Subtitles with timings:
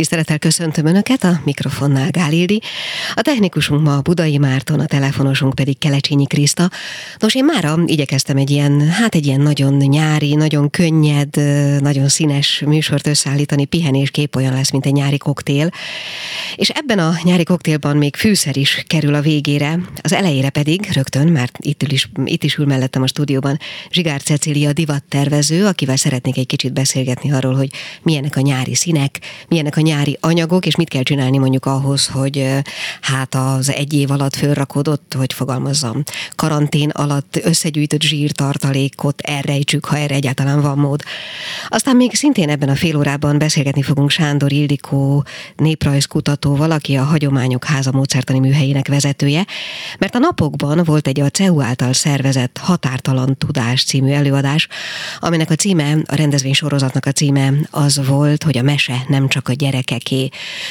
[0.00, 2.62] Tisztelettel köszöntöm Önöket, a mikrofonnál Gálildi.
[3.14, 6.70] A technikusunk ma Budai Márton, a telefonosunk pedig Kelecsényi Kriszta.
[7.18, 11.36] Nos, én mára igyekeztem egy ilyen, hát egy ilyen nagyon nyári, nagyon könnyed,
[11.80, 15.70] nagyon színes műsort összeállítani, pihenés kép olyan lesz, mint egy nyári koktél.
[16.56, 21.28] És ebben a nyári koktélban még fűszer is kerül a végére, az elejére pedig rögtön,
[21.28, 23.58] mert itt is, itt is ül mellettem a stúdióban,
[23.90, 27.70] Zsigár Cecília divattervező, akivel szeretnék egy kicsit beszélgetni arról, hogy
[28.02, 29.88] milyenek a nyári színek, milyenek a nyári
[30.20, 32.46] anyagok, és mit kell csinálni mondjuk ahhoz, hogy
[33.00, 36.02] hát az egy év alatt fölrakodott, hogy fogalmazzam,
[36.34, 41.02] karantén alatt összegyűjtött zsírtartalékot elrejtsük, ha erre egyáltalán van mód.
[41.68, 45.24] Aztán még szintén ebben a fél órában beszélgetni fogunk Sándor Ildikó
[45.56, 49.46] néprajzkutatóval, aki a Hagyományok Háza módszertani műhelyének vezetője,
[49.98, 54.68] mert a napokban volt egy a CEU által szervezett Határtalan Tudás című előadás,
[55.18, 59.48] aminek a címe, a rendezvény sorozatnak a címe az volt, hogy a mese nem csak
[59.48, 60.28] a gyerek gyerekeké.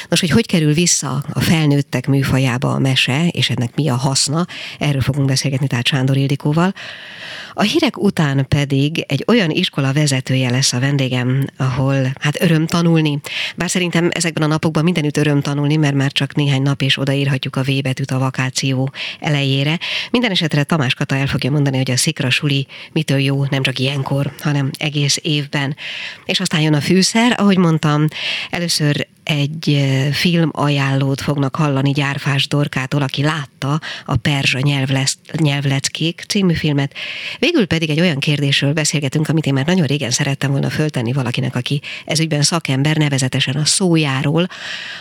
[0.10, 4.46] Nos, hogy hogy kerül vissza a felnőttek műfajába a mese, és ennek mi a haszna,
[4.80, 6.74] erről fogunk beszélgetni tehát Sándor Ildikóval.
[7.54, 13.20] A hírek után pedig egy olyan iskola vezetője lesz a vendégem, ahol hát öröm tanulni.
[13.56, 17.56] Bár szerintem ezekben a napokban mindenütt öröm tanulni, mert már csak néhány nap és odaírhatjuk
[17.56, 19.80] a V betűt a vakáció elejére.
[20.12, 23.80] Minden esetre Tamás Kata el fogja mondani, hogy a Szikra Suli mitől jó, nem csak
[23.80, 25.76] ilyenkor, hanem egész évben.
[26.26, 28.08] És aztán jön a fűszer, ahogy mondtam,
[28.50, 28.99] először
[29.30, 36.94] egy film ajánlót fognak hallani Gyárfás Dorkától, aki látta a Perzsa nyelvlesz, nyelvleckék című filmet.
[37.40, 41.56] Végül pedig egy olyan kérdésről beszélgetünk, amit én már nagyon régen szerettem volna föltenni valakinek,
[41.56, 44.48] aki ezügyben szakember, nevezetesen a szójáról,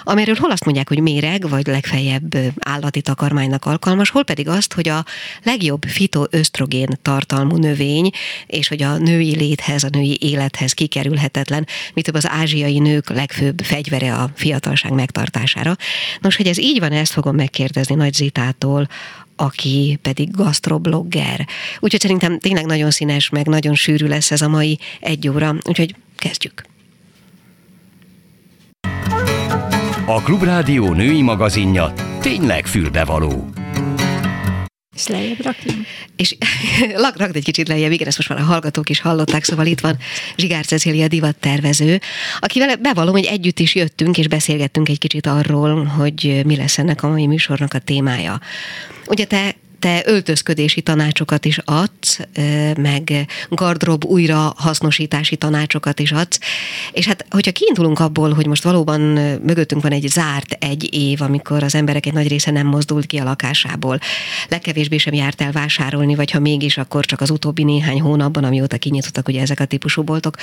[0.02, 4.88] amiről hol azt mondják, hogy méreg, vagy legfeljebb állati takarmánynak alkalmas, hol pedig azt, hogy
[4.88, 5.04] a
[5.42, 8.10] legjobb fitoösztrogén tartalmú növény,
[8.46, 14.16] és hogy a női léthez, a női élethez kikerülhetetlen, mi az ázsiai nők legfőbb fegyvere
[14.18, 15.76] a fiatalság megtartására.
[16.20, 18.88] Nos, hogy ez így van, ezt fogom megkérdezni Nagy Zitától,
[19.36, 21.46] aki pedig gastroblogger.
[21.80, 25.94] Úgyhogy szerintem tényleg nagyon színes, meg nagyon sűrű lesz ez a mai egy óra, úgyhogy
[26.16, 26.62] kezdjük.
[30.06, 33.50] A Klubrádió női magazinja tényleg fülbevaló.
[34.98, 35.86] És lejjebb rakjunk?
[36.16, 36.36] És
[37.16, 39.96] rakd egy kicsit lejjebb, igen, ezt most már a hallgatók is hallották, szóval itt van
[40.36, 42.00] Zsigár Cecília divattervező,
[42.38, 47.02] akivel bevallom, hogy együtt is jöttünk, és beszélgettünk egy kicsit arról, hogy mi lesz ennek
[47.02, 48.40] a mai műsornak a témája.
[49.06, 52.18] Ugye te te öltözködési tanácsokat is adsz,
[52.76, 56.38] meg gardrob újra hasznosítási tanácsokat is adsz,
[56.92, 59.00] és hát, hogyha kiindulunk abból, hogy most valóban
[59.42, 63.16] mögöttünk van egy zárt egy év, amikor az emberek egy nagy része nem mozdult ki
[63.16, 63.98] a lakásából,
[64.48, 68.76] legkevésbé sem járt el vásárolni, vagy ha mégis, akkor csak az utóbbi néhány hónapban, amióta
[68.78, 70.36] kinyitottak ugye ezek a típusú boltok,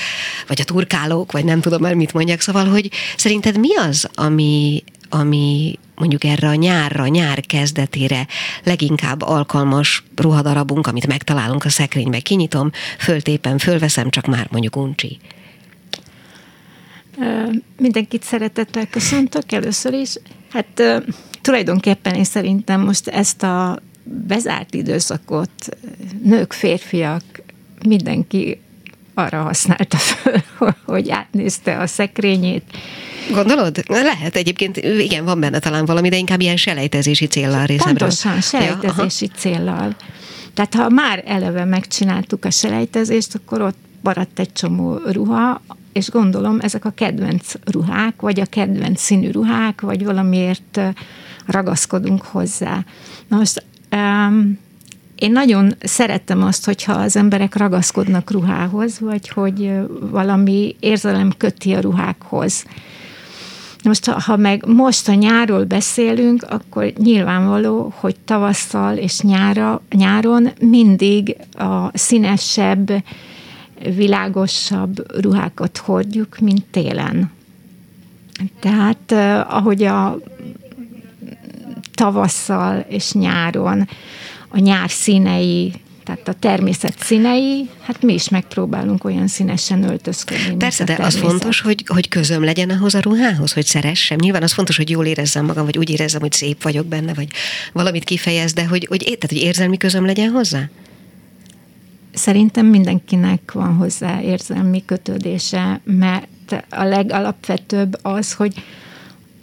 [0.47, 4.84] vagy a turkálók, vagy nem tudom már mit mondjak, szóval, hogy szerinted mi az, ami,
[5.09, 8.27] ami mondjuk erre a nyárra, nyár kezdetére
[8.63, 15.19] leginkább alkalmas ruhadarabunk, amit megtalálunk a szekrénybe, kinyitom, föltépen, fölveszem, csak már mondjuk uncsi.
[17.77, 20.16] Mindenkit szeretettel köszöntök először is.
[20.49, 20.83] Hát
[21.41, 25.77] tulajdonképpen én szerintem most ezt a bezárt időszakot
[26.23, 27.23] nők, férfiak,
[27.87, 28.59] mindenki
[29.15, 30.43] arra használta föl,
[30.95, 32.63] hogy átnézte a szekrényét,
[33.33, 33.83] Gondolod?
[33.87, 37.97] Lehet egyébként, igen, van benne talán valami, de inkább ilyen selejtezési céllal részemről.
[37.97, 39.95] Pontosan, selejtezési ja, céllal.
[40.53, 45.61] Tehát ha már eleve megcsináltuk a selejtezést, akkor ott maradt egy csomó ruha,
[45.93, 50.79] és gondolom ezek a kedvenc ruhák, vagy a kedvenc színű ruhák, vagy valamiért
[51.45, 52.85] ragaszkodunk hozzá.
[53.27, 54.59] Na most um,
[55.25, 61.79] én nagyon szerettem azt, hogyha az emberek ragaszkodnak ruhához, vagy hogy valami érzelem köti a
[61.79, 62.65] ruhákhoz.
[63.83, 71.35] Most, ha meg most a nyáról beszélünk, akkor nyilvánvaló, hogy tavasszal és nyára, nyáron mindig
[71.51, 73.03] a színesebb,
[73.95, 77.31] világosabb ruhákat hordjuk, mint télen.
[78.59, 79.11] Tehát
[79.49, 80.17] ahogy a
[81.93, 83.87] tavasszal és nyáron
[84.55, 85.73] a nyár színei
[86.03, 90.55] tehát a természet színei, hát mi is megpróbálunk olyan színesen öltözködni.
[90.55, 94.17] Persze, de az fontos, hogy, hogy közöm legyen ahhoz a ruhához, hogy szeressem.
[94.22, 97.28] Nyilván az fontos, hogy jól érezzem magam, vagy úgy érezzem, hogy szép vagyok benne, vagy
[97.73, 100.69] valamit kifejez, de hogy, hogy, tehát, hogy érzelmi közöm legyen hozzá?
[102.13, 108.53] Szerintem mindenkinek van hozzá érzelmi kötődése, mert a legalapvetőbb az, hogy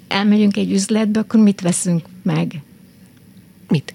[0.08, 2.60] elmegyünk egy üzletbe, akkor mit veszünk meg?
[3.68, 3.94] Mit?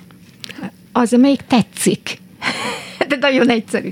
[0.98, 2.18] Az, amelyik tetszik
[3.08, 3.90] De nagyon egyszerű.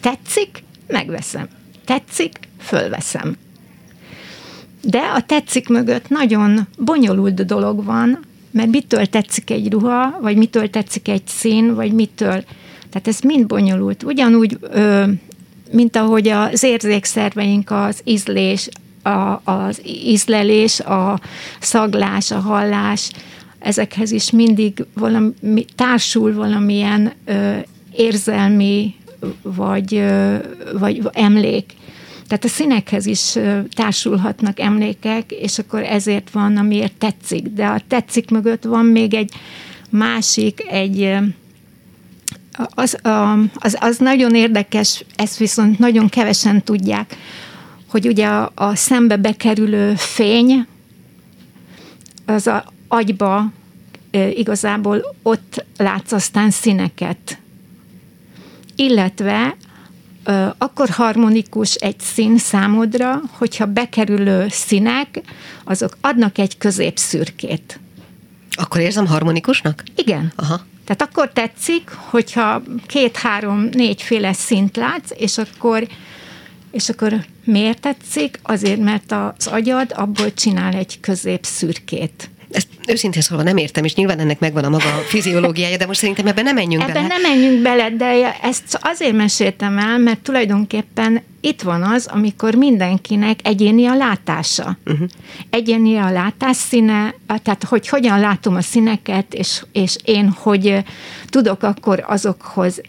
[0.00, 1.48] Tetszik, megveszem.
[1.84, 3.36] Tetszik, fölveszem.
[4.82, 10.70] De a tetszik mögött nagyon bonyolult dolog van, mert mitől tetszik egy ruha, vagy mitől
[10.70, 12.44] tetszik egy szín, vagy mitől.
[12.90, 14.02] Tehát ez mind bonyolult.
[14.02, 14.58] Ugyanúgy,
[15.72, 18.68] mint ahogy az érzékszerveink, az ízlés,
[19.02, 21.20] a, az ízlelés, a
[21.60, 23.10] szaglás, a hallás,
[23.58, 27.56] ezekhez is mindig valami, társul valamilyen ö,
[27.92, 28.94] érzelmi
[29.42, 30.36] vagy, ö,
[30.78, 31.72] vagy emlék.
[32.26, 33.34] Tehát a színekhez is
[33.74, 37.46] társulhatnak emlékek, és akkor ezért van, amiért tetszik.
[37.46, 39.32] De a tetszik mögött van még egy
[39.90, 41.18] másik, egy
[42.58, 42.98] az,
[43.54, 47.16] az, az nagyon érdekes, ezt viszont nagyon kevesen tudják,
[47.88, 50.66] hogy ugye a, a szembe bekerülő fény
[52.26, 53.52] az a agyba
[54.34, 57.38] igazából ott látsz aztán színeket.
[58.76, 59.56] Illetve
[60.58, 65.20] akkor harmonikus egy szín számodra, hogyha bekerülő színek,
[65.64, 67.80] azok adnak egy középszürkét.
[68.50, 69.82] Akkor érzem harmonikusnak?
[69.94, 70.32] Igen.
[70.36, 70.60] Aha.
[70.84, 75.88] Tehát akkor tetszik, hogyha két, három, négyféle szint látsz, és akkor,
[76.70, 78.38] és akkor miért tetszik?
[78.42, 82.30] Azért, mert az agyad abból csinál egy középszürkét.
[82.50, 86.26] Ezt őszintén szólva nem értem, és nyilván ennek megvan a maga fiziológiája, de most szerintem
[86.26, 87.04] ebben nem menjünk ebben bele.
[87.04, 92.54] Ebben nem menjünk bele, de ezt azért meséltem el, mert tulajdonképpen itt van az, amikor
[92.54, 94.78] mindenkinek egyéni a látása.
[94.86, 95.08] Uh-huh.
[95.50, 100.78] Egyéni a látásszíne, tehát hogy hogyan látom a színeket, és, és én hogy
[101.26, 102.80] tudok akkor azokhoz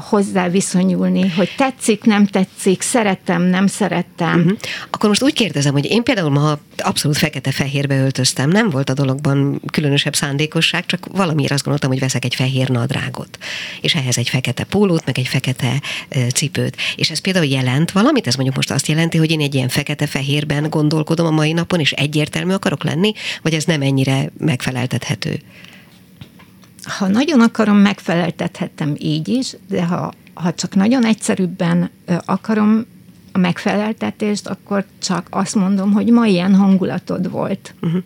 [0.00, 4.38] hozzá viszonyulni, hogy tetszik, nem tetszik, szeretem, nem szeretem.
[4.38, 4.58] Uh-huh.
[4.90, 9.60] Akkor most úgy kérdezem, hogy én például ma abszolút fekete-fehérbe öltöztem, nem volt a dologban
[9.72, 13.38] különösebb szándékosság, csak valamiért azt gondoltam, hogy veszek egy fehér nadrágot,
[13.80, 15.80] és ehhez egy fekete pólót, meg egy fekete
[16.34, 16.76] cipőt.
[16.96, 18.26] És ez például jelent valamit?
[18.26, 21.92] Ez mondjuk most azt jelenti, hogy én egy ilyen fekete-fehérben gondolkodom a mai napon, és
[21.92, 25.40] egyértelmű akarok lenni, vagy ez nem ennyire megfeleltethető?
[26.88, 31.90] Ha nagyon akarom, megfeleltethetem így is, de ha, ha csak nagyon egyszerűbben
[32.24, 32.86] akarom
[33.32, 37.74] a megfeleltetést, akkor csak azt mondom, hogy ma ilyen hangulatod volt.
[37.80, 38.02] Uh-huh.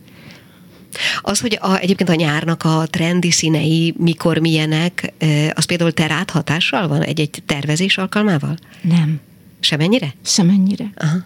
[1.21, 5.13] Az, hogy a, egyébként a nyárnak a trendi színei mikor milyenek,
[5.53, 8.57] az például te rád hatással van egy-egy tervezés alkalmával?
[8.81, 9.21] Nem.
[9.61, 10.15] Semennyire?
[10.25, 10.93] Semennyire.
[10.97, 11.17] Aha.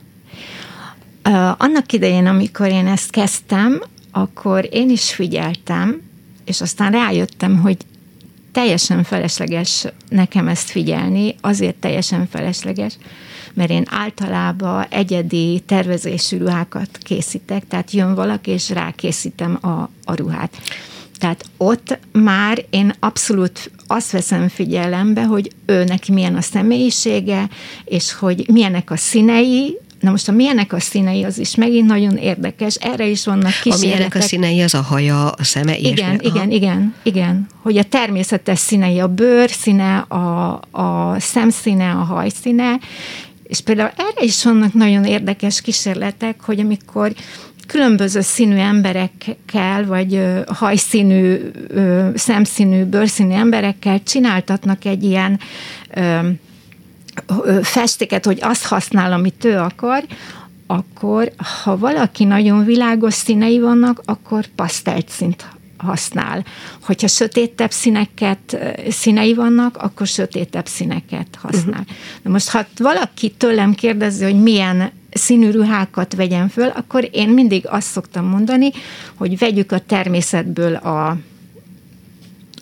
[1.29, 6.03] Uh, annak idején, amikor én ezt kezdtem, akkor én is figyeltem,
[6.47, 7.77] és aztán rájöttem, hogy
[8.53, 12.99] teljesen felesleges nekem ezt figyelni, azért teljesen felesleges,
[13.55, 20.57] mert én általában egyedi tervezésű ruhákat készítek, tehát jön valaki, és rákészítem a, a ruhát.
[21.19, 27.49] Tehát ott már én abszolút azt veszem figyelembe, hogy őnek milyen a személyisége,
[27.85, 32.17] és hogy milyenek a színei, Na most a milyenek a színei, az is megint nagyon
[32.17, 33.83] érdekes, erre is vannak kísérletek.
[33.83, 35.93] A milyenek a színei, az a haja, a szeme, ilyesmi.
[35.93, 36.23] Igen, Aha.
[36.23, 37.47] igen, igen, igen.
[37.63, 42.79] Hogy a természetes színei, a bőr színe, a, a szemszíne, a hajszíne,
[43.43, 47.13] és például erre is vannak nagyon érdekes kísérletek, hogy amikor
[47.67, 51.51] különböző színű emberekkel, vagy hajszínű,
[52.15, 55.41] szemszínű, bőrszínű emberekkel csináltatnak egy ilyen
[57.63, 60.05] festéket, hogy azt használ, amit ő akar,
[60.67, 61.33] akkor
[61.65, 66.45] ha valaki nagyon világos színei vannak, akkor pasztelt szint használ.
[66.83, 71.81] Hogyha sötétebb színeket, színei vannak, akkor sötétebb színeket használ.
[71.81, 71.97] Uh-huh.
[72.23, 77.67] Na most, ha valaki tőlem kérdezi, hogy milyen színű ruhákat vegyen föl, akkor én mindig
[77.69, 78.71] azt szoktam mondani,
[79.15, 81.17] hogy vegyük a természetből a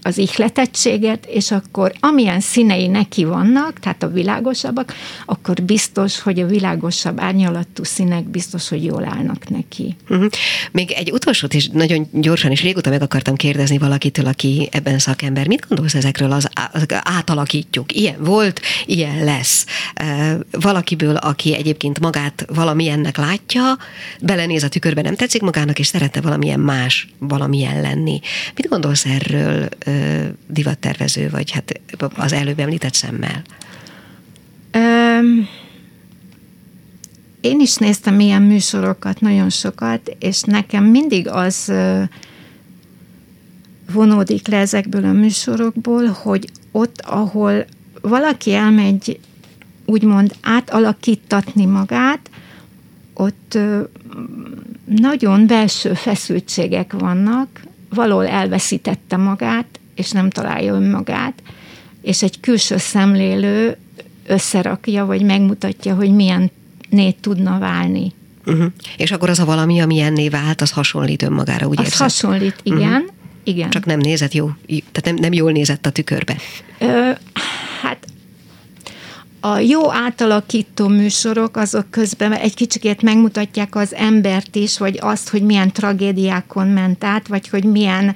[0.07, 4.95] az ihletettséget, és akkor amilyen színei neki vannak, tehát a világosabbak,
[5.25, 9.97] akkor biztos, hogy a világosabb árnyalatú színek biztos, hogy jól állnak neki.
[10.09, 10.29] Uh-huh.
[10.73, 15.47] Még egy utolsót is nagyon gyorsan és régóta meg akartam kérdezni valakitől, aki ebben szakember.
[15.47, 17.95] Mit gondolsz ezekről az, az átalakítjuk?
[17.95, 19.67] Ilyen volt, ilyen lesz.
[20.51, 23.63] Valakiből, aki egyébként magát valamilyennek látja,
[24.21, 28.21] belenéz a tükörbe, nem tetszik magának, és szeretne valamilyen más, valamilyen lenni.
[28.55, 29.69] Mit gondolsz erről
[30.49, 31.81] divattervező, vagy hát
[32.17, 33.43] az előbb említett szemmel?
[34.75, 35.49] Um,
[37.41, 41.73] én is néztem ilyen műsorokat, nagyon sokat, és nekem mindig az
[43.93, 47.65] vonódik le ezekből a műsorokból, hogy ott, ahol
[48.01, 49.21] valaki elmegy
[49.85, 52.31] úgymond átalakítatni magát,
[53.15, 53.59] ott
[54.85, 61.43] nagyon belső feszültségek vannak, valahol elveszítette magát, és nem találja önmagát,
[62.03, 63.77] és egy külső szemlélő
[64.27, 66.51] összerakja, vagy megmutatja, hogy milyen
[66.89, 68.13] nét tudna válni.
[68.47, 68.73] Uh-huh.
[68.97, 71.99] És akkor az a valami, ami enné vált, az hasonlít önmagára, úgy Az érzed?
[71.99, 72.79] hasonlít, igen.
[72.79, 73.09] Uh-huh.
[73.45, 73.71] igen.
[73.71, 76.37] Csak nem nézett jó, tehát nem, nem jól nézett a tükörbe.
[76.79, 77.11] Ö,
[77.83, 78.07] hát
[79.47, 85.43] a jó átalakító műsorok azok közben egy kicsikét megmutatják az embert is, vagy azt, hogy
[85.43, 88.15] milyen tragédiákon ment át, vagy hogy milyen,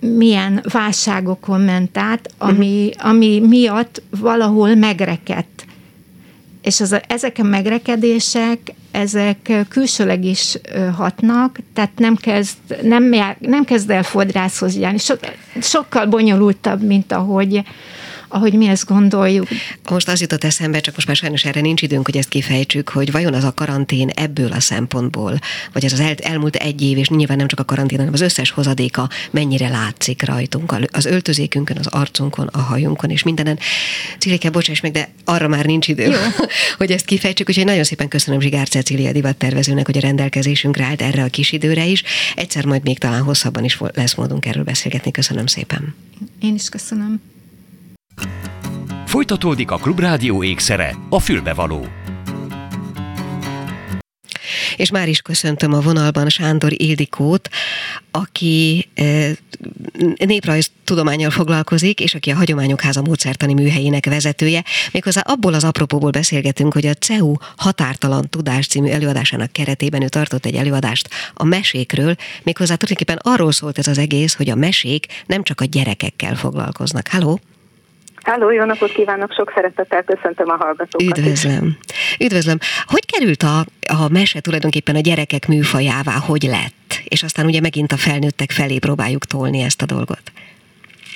[0.00, 5.64] milyen válságokon ment át, ami, ami miatt valahol megrekedt.
[6.62, 8.58] És az, ezek a megrekedések,
[8.90, 10.58] ezek külsőleg is
[10.96, 14.98] hatnak, tehát nem kezd, nem, jár, nem kezd el fodrászhoz járni.
[14.98, 15.14] So,
[15.60, 17.62] sokkal bonyolultabb, mint ahogy,
[18.32, 19.48] ahogy mi ezt gondoljuk.
[19.90, 23.12] Most az jutott eszembe, csak most már sajnos erre nincs időnk, hogy ezt kifejtsük, hogy
[23.12, 25.38] vajon az a karantén ebből a szempontból,
[25.72, 28.20] vagy ez az el, elmúlt egy év, és nyilván nem csak a karantén, hanem az
[28.20, 33.58] összes hozadéka mennyire látszik rajtunk, az öltözékünkön, az arcunkon, a hajunkon, és mindenen.
[34.18, 36.18] Cilike, bocsáss meg, de arra már nincs idő, Jó.
[36.78, 41.22] hogy ezt kifejtsük, úgyhogy nagyon szépen köszönöm Zsigár Cecília divattervezőnek, hogy a rendelkezésünkre állt erre
[41.22, 42.02] a kis időre is.
[42.34, 45.10] Egyszer majd még talán hosszabban is lesz módunk erről beszélgetni.
[45.10, 45.94] Köszönöm szépen.
[46.40, 47.20] Én is köszönöm.
[49.06, 51.86] Folytatódik a Klubrádió ékszere, a fülbevaló.
[54.76, 57.48] És már is köszöntöm a vonalban Sándor Ildikót,
[58.10, 59.30] aki e,
[60.16, 64.64] néprajz tudományjal foglalkozik, és aki a Hagyományok Háza módszertani műhelyének vezetője.
[64.92, 70.46] Méghozzá abból az apropóból beszélgetünk, hogy a CEU Határtalan Tudás című előadásának keretében ő tartott
[70.46, 75.42] egy előadást a mesékről, méghozzá tulajdonképpen arról szólt ez az egész, hogy a mesék nem
[75.42, 77.08] csak a gyerekekkel foglalkoznak.
[77.08, 77.40] Halló!
[78.22, 81.18] Háló, jó napot kívánok, sok szeretettel köszöntöm a hallgatókat.
[81.18, 81.76] Üdvözlöm.
[82.20, 82.58] Üdvözlöm.
[82.84, 83.58] Hogy került a,
[84.04, 87.00] a mese tulajdonképpen a gyerekek műfajává, hogy lett?
[87.04, 90.22] És aztán ugye megint a felnőttek felé próbáljuk tolni ezt a dolgot.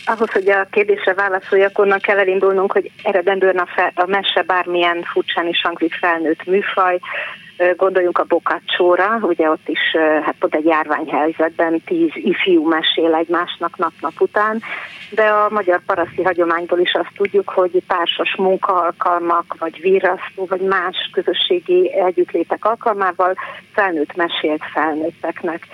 [0.07, 5.03] Ahhoz, hogy a kérdésre válaszoljak, onnan kell elindulnunk, hogy eredendően a, fe, a mese bármilyen
[5.03, 6.99] furcsán is hangzik felnőtt műfaj,
[7.77, 14.21] Gondoljunk a Bokacsóra, ugye ott is hát pont egy járványhelyzetben tíz ifjú mesél egymásnak nap-nap
[14.21, 14.63] után,
[15.11, 21.11] de a magyar paraszti hagyományból is azt tudjuk, hogy társas munkaalkalmak, vagy virrasztó, vagy más
[21.13, 23.35] közösségi együttlétek alkalmával
[23.73, 25.67] felnőtt mesélt felnőtteknek.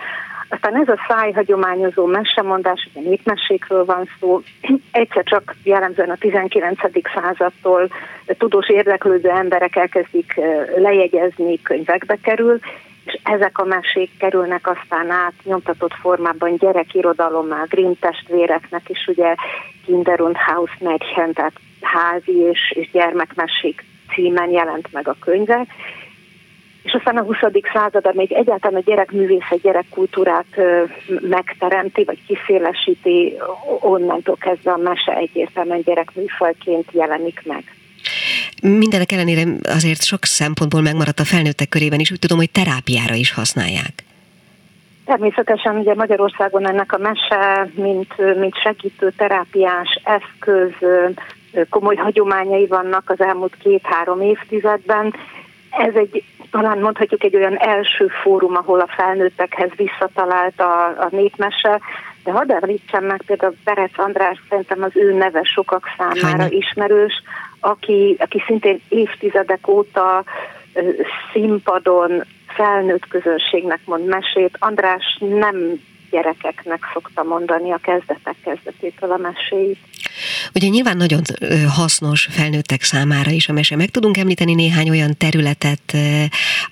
[0.53, 4.41] Aztán ez a szájhagyományozó mesemondás, ugye népmesékről van szó,
[4.91, 6.79] egyszer csak jellemzően a 19.
[7.15, 7.89] századtól
[8.39, 10.41] tudós érdeklődő emberek elkezdik
[10.77, 12.59] lejegyezni, könyvekbe kerül,
[13.05, 19.35] és ezek a mesék kerülnek aztán át nyomtatott formában gyerekirodalommá, Grimm testvéreknek is ugye
[19.85, 25.67] Kinder und Haus Mädchen, tehát házi és, és gyermekmesék címen jelent meg a könyve,
[26.83, 27.37] és aztán a 20.
[27.73, 30.47] század, még egyáltalán a gyerekművészet gyerekkultúrát
[31.21, 33.35] megteremti, vagy kiszélesíti,
[33.81, 37.65] onnantól kezdve a mese egyértelműen gyerekműfajként jelenik meg.
[38.63, 43.33] Mindenek ellenére azért sok szempontból megmaradt a felnőttek körében is, úgy tudom, hogy terápiára is
[43.33, 43.93] használják.
[45.05, 50.73] Természetesen ugye Magyarországon ennek a mese, mint, mint segítő terápiás eszköz,
[51.71, 55.15] komoly hagyományai vannak az elmúlt két-három évtizedben.
[55.71, 61.81] Ez egy talán mondhatjuk egy olyan első fórum, ahol a felnőttekhez visszatalált a, a népmese,
[62.25, 66.53] de hadd említsem meg például Berec András, szerintem az ő neve sokak számára Hány?
[66.53, 67.23] ismerős,
[67.61, 70.25] aki, aki szintén évtizedek óta
[71.33, 74.57] színpadon felnőtt közönségnek mond mesét.
[74.59, 75.57] András nem
[76.11, 79.79] gyerekeknek szokta mondani a kezdetek kezdetétől a meséit.
[80.55, 81.23] Ugye nyilván nagyon
[81.77, 83.77] hasznos felnőttek számára is a mese.
[83.77, 85.93] Meg tudunk említeni néhány olyan területet,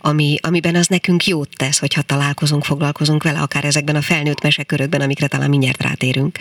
[0.00, 5.00] ami, amiben az nekünk jót tesz, hogyha találkozunk, foglalkozunk vele, akár ezekben a felnőtt mesekörökben,
[5.00, 6.36] amikre talán mindjárt rátérünk.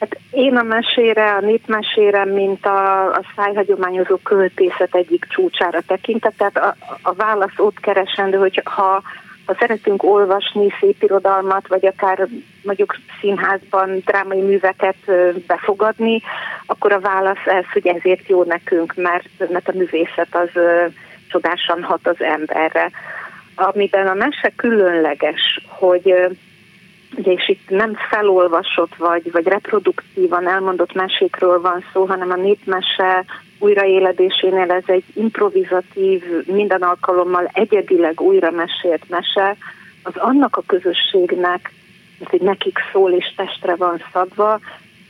[0.00, 6.56] Hát én a mesére, a népmesére, mint a, a szájhagyományozó költészet egyik csúcsára tekintek, tehát
[6.56, 9.02] a, a válasz ott keresendő, hogy ha
[9.46, 12.28] ha szeretünk olvasni szép irodalmat, vagy akár
[12.62, 14.96] mondjuk színházban drámai műveket
[15.46, 16.20] befogadni,
[16.66, 20.48] akkor a válasz ez, hogy ezért jó nekünk, mert, mert a művészet az
[21.28, 22.90] csodásan hat az emberre.
[23.54, 26.14] Amiben a mese különleges, hogy
[27.16, 33.24] ugye és itt nem felolvasott vagy, vagy reproduktívan elmondott mesékről van szó, hanem a népmese
[33.58, 39.56] újraéledésénél ez egy improvizatív, minden alkalommal egyedileg újra mesélt mese,
[40.02, 41.72] az annak a közösségnek,
[42.24, 44.60] hogy nekik szól és testre van szabva,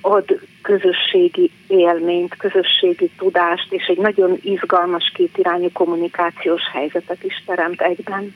[0.01, 8.35] ad közösségi élményt, közösségi tudást, és egy nagyon izgalmas kétirányú kommunikációs helyzetet is teremt egyben.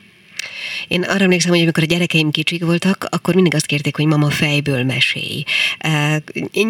[0.87, 4.29] Én arra emlékszem, hogy amikor a gyerekeim kicsik voltak, akkor mindig azt kérték, hogy mama
[4.29, 5.43] fejből mesélj.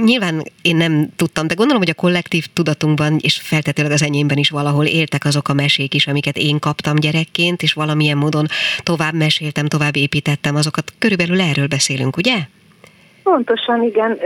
[0.04, 4.50] Nyilván én nem tudtam, de gondolom, hogy a kollektív tudatunkban, és feltetőleg az enyémben is
[4.50, 8.46] valahol éltek azok a mesék is, amiket én kaptam gyerekként, és valamilyen módon
[8.84, 10.94] tovább meséltem, tovább építettem azokat.
[10.98, 12.36] Körülbelül erről beszélünk, ugye?
[13.24, 14.20] Pontosan, igen.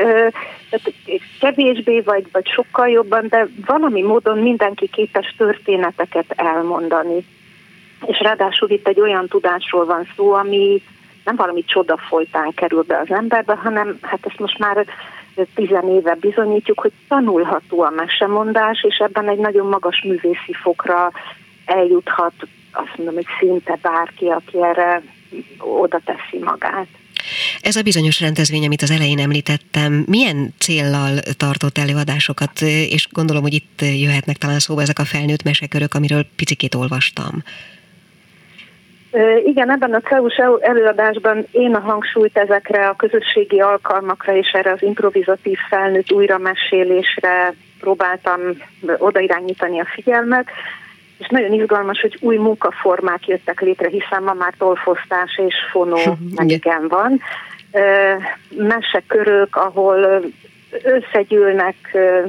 [1.40, 7.26] Kevésbé vagy, vagy sokkal jobban, de valami módon mindenki képes történeteket elmondani.
[8.06, 10.82] És ráadásul itt egy olyan tudásról van szó, ami
[11.24, 14.86] nem valami csoda folytán kerül be az emberbe, hanem hát ezt most már
[15.56, 21.12] tizen éve bizonyítjuk, hogy tanulható a mesemondás, és ebben egy nagyon magas művészi fokra
[21.66, 22.34] eljuthat,
[22.72, 25.02] azt mondom, hogy szinte bárki, aki erre
[25.60, 26.88] oda teszi magát.
[27.62, 33.54] Ez a bizonyos rendezvény, amit az elején említettem, milyen céllal tartott előadásokat, és gondolom, hogy
[33.54, 37.44] itt jöhetnek talán szóba ezek a felnőtt mesekörök, amiről picikét olvastam.
[39.44, 44.82] Igen, ebben a CEUS előadásban én a hangsúlyt ezekre a közösségi alkalmakra és erre az
[44.82, 48.40] improvizatív felnőtt újramesélésre próbáltam
[48.98, 50.48] odairányítani a figyelmet,
[51.18, 56.18] és nagyon izgalmas, hogy új munkaformák jöttek létre, hiszen ma már tolfosztás és fonó
[56.58, 57.22] igen van.
[58.50, 60.24] Mesekörök, ahol
[60.84, 61.76] összegyűlnek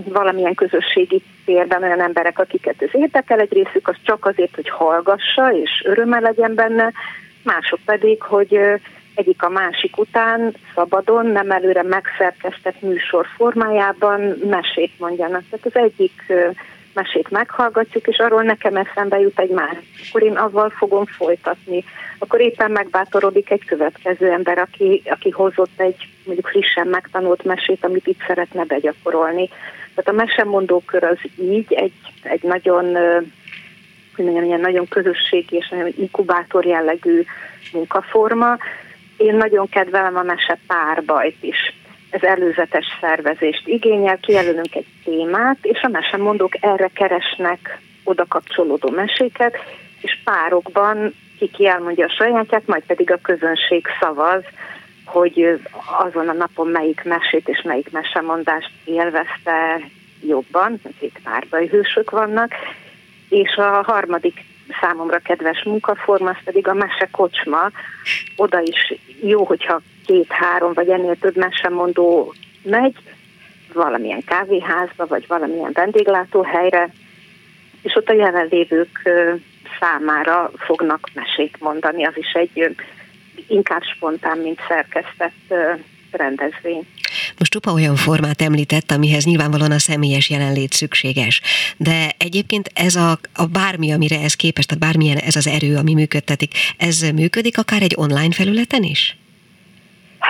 [0.05, 5.53] valamilyen közösségi térben olyan emberek, akiket ez érdekel, egy részük az csak azért, hogy hallgassa
[5.53, 6.93] és öröme legyen benne,
[7.43, 8.59] mások pedig, hogy
[9.15, 15.43] egyik a másik után szabadon, nem előre megszerkesztett műsor formájában mesét mondjanak.
[15.51, 16.33] Tehát az egyik
[16.95, 19.77] mesét meghallgatjuk, és arról nekem eszembe jut egy más.
[20.09, 21.85] Akkor én azzal fogom folytatni.
[22.19, 28.07] Akkor éppen megbátorodik egy következő ember, aki, aki hozott egy mondjuk frissen megtanult mesét, amit
[28.07, 29.49] itt szeretne begyakorolni.
[29.95, 32.97] Tehát a mesemondókör az így egy, egy nagyon
[34.15, 37.25] hogy mondjam, ilyen nagyon közösségi és nagyon inkubátor jellegű
[37.73, 38.59] munkaforma.
[39.17, 41.75] Én nagyon kedvelem a mese párbajt is
[42.15, 49.57] ez előzetes szervezést igényel, kijelölünk egy témát, és a mesemondók erre keresnek oda kapcsolódó meséket,
[50.01, 51.15] és párokban
[51.53, 54.43] ki elmondja a sajátját, majd pedig a közönség szavaz,
[55.05, 55.61] hogy
[55.99, 59.81] azon a napon melyik mesét és melyik mesemondást élvezte
[60.27, 62.53] jobban, itt párbaj hősök vannak,
[63.29, 64.45] és a harmadik
[64.81, 67.71] számomra kedves munkaforma, az pedig a mese kocsma.
[68.37, 72.95] Oda is jó, hogyha két-három vagy ennél több mesemondó megy
[73.73, 76.91] valamilyen kávéházba, vagy valamilyen vendéglátóhelyre,
[77.83, 79.11] és ott a jelenlévők
[79.81, 82.05] számára fognak mesét mondani.
[82.05, 82.77] Az is egy
[83.49, 85.55] inkább spontán, mint szerkesztett
[86.11, 86.87] rendezvény.
[87.39, 91.41] Most csupa olyan formát említett, amihez nyilvánvalóan a személyes jelenlét szükséges.
[91.77, 95.95] De egyébként ez a, a bármi, amire ez képes, tehát bármilyen ez az erő, ami
[95.95, 99.17] működtetik, ez működik akár egy online felületen is?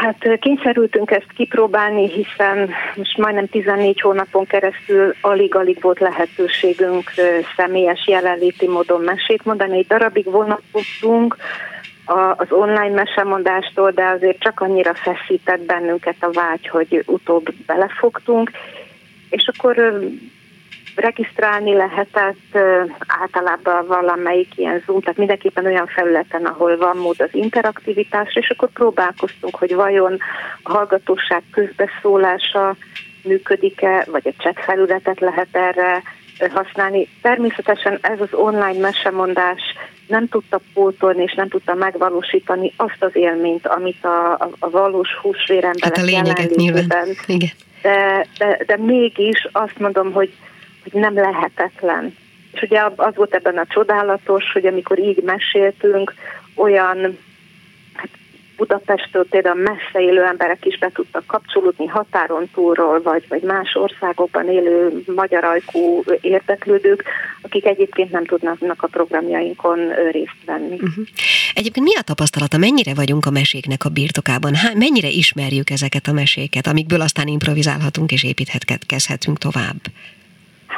[0.00, 7.11] Hát kényszerültünk ezt kipróbálni, hiszen most majdnem 14 hónapon keresztül alig-alig volt lehetőségünk
[7.57, 9.78] személyes jelenléti módon mesét mondani.
[9.78, 11.37] Egy darabig vonakodtunk
[12.37, 18.50] az online mesemondástól, de azért csak annyira feszített bennünket a vágy, hogy utóbb belefogtunk.
[19.30, 20.00] És akkor
[20.94, 22.59] regisztrálni lehetett
[23.07, 28.68] általában valamelyik ilyen Zoom, tehát mindenképpen olyan felületen, ahol van mód az interaktivitásra, és akkor
[28.72, 30.18] próbálkoztunk, hogy vajon
[30.62, 32.76] a hallgatóság közbeszólása
[33.22, 36.02] működik-e, vagy a chat felületet lehet erre
[36.54, 37.09] használni.
[37.22, 39.61] Természetesen ez az online mesemondás
[40.07, 45.09] nem tudta pótolni és nem tudta megvalósítani azt az élményt, amit a, a, a valós
[45.22, 47.09] húsvéremberek hát a lényeget nyilván.
[47.26, 47.50] Igen.
[47.83, 50.33] De, de, de mégis azt mondom, hogy
[50.90, 52.16] hogy nem lehetetlen.
[52.53, 56.14] És ugye az volt ebben a csodálatos, hogy amikor így meséltünk,
[56.55, 57.18] olyan
[57.94, 58.09] hát
[58.57, 64.49] Budapestről például messze élő emberek is be tudtak kapcsolódni határon túlról, vagy, vagy más országokban
[64.49, 67.05] élő magyar ajkú érdeklődők,
[67.42, 69.79] akik egyébként nem tudnak a programjainkon
[70.11, 70.75] részt venni.
[70.75, 71.07] Uh-huh.
[71.55, 72.59] Egyébként mi a tapasztalata?
[72.59, 74.55] Mennyire vagyunk a meséknek a birtokában?
[74.55, 79.77] Há, mennyire ismerjük ezeket a meséket, amikből aztán improvizálhatunk és építhetünk tovább?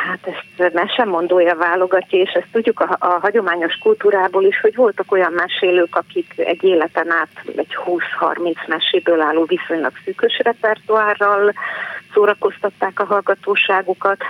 [0.06, 5.32] Hát ezt mesemondója válogatja, és ezt tudjuk a, a hagyományos kultúrából is, hogy voltak olyan
[5.32, 11.52] mesélők, akik egy életen át egy 20-30 meséből álló viszonylag szűkös repertoárral
[12.14, 14.22] szórakoztatták a hallgatóságukat.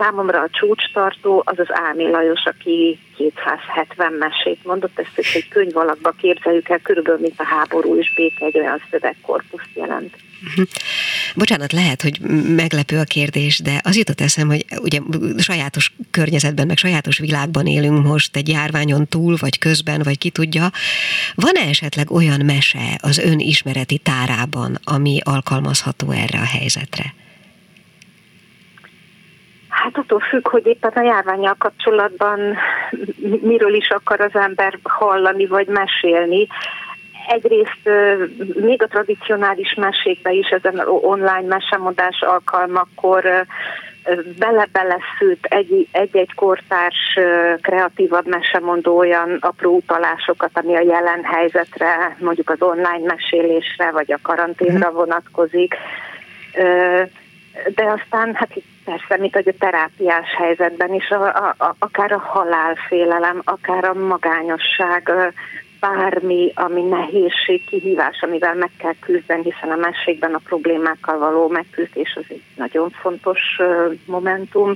[0.00, 6.10] Számomra a csúcstartó az az Ámi Lajos, aki 270 mesét mondott, ezt egy könyv alakba
[6.10, 10.16] képzeljük el, körülbelül mint a háború és béke egy olyan szövegkorpuszt jelent.
[11.34, 12.20] Bocsánat, lehet, hogy
[12.56, 14.98] meglepő a kérdés, de az jutott eszem, hogy ugye
[15.38, 20.70] sajátos környezetben, meg sajátos világban élünk most egy járványon túl, vagy közben, vagy ki tudja.
[21.34, 27.14] Van-e esetleg olyan mese az ön ismereti tárában, ami alkalmazható erre a helyzetre?
[29.82, 32.56] Hát attól függ, hogy éppen a járványjal kapcsolatban
[33.40, 36.46] miről is akar az ember hallani vagy mesélni.
[37.28, 37.90] Egyrészt
[38.54, 43.46] még a tradicionális mesékbe is ezen online mesemondás alkalmakkor
[44.38, 45.46] bele-bele szült
[45.90, 47.18] egy-egy kortárs
[47.60, 54.18] kreatívabb mesemondó olyan apró utalásokat, ami a jelen helyzetre, mondjuk az online mesélésre, vagy a
[54.22, 54.96] karanténra mhm.
[54.96, 55.76] vonatkozik.
[57.74, 58.50] De aztán, hát
[58.84, 61.26] persze, mint hogy a terápiás helyzetben is, a,
[61.58, 65.12] a, akár a halálfélelem, akár a magányosság,
[65.80, 72.14] bármi, ami nehézség, kihívás, amivel meg kell küzdeni, hiszen a mesékben a problémákkal való megküzdés
[72.14, 73.40] az egy nagyon fontos
[74.06, 74.74] momentum.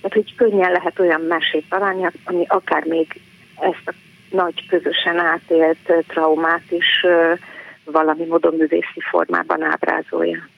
[0.00, 3.20] Tehát, hogy könnyen lehet olyan mesét találni, ami akár még
[3.60, 3.92] ezt a
[4.30, 7.06] nagy közösen átélt traumát is
[7.84, 10.48] valami módon művészi formában ábrázolja.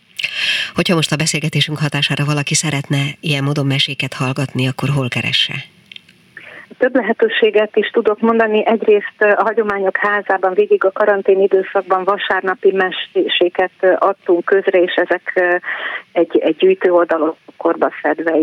[0.75, 5.55] Hogyha most a beszélgetésünk hatására valaki szeretne ilyen módon meséket hallgatni, akkor hol keresse?
[6.79, 8.67] Több lehetőséget is tudok mondani.
[8.67, 15.41] Egyrészt a Hagyományok Házában végig a karantén időszakban vasárnapi meséket adtunk közre, és ezek
[16.13, 17.93] egy, egy gyűjtő oldalon korba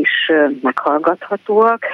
[0.02, 1.86] is meghallgathatóak.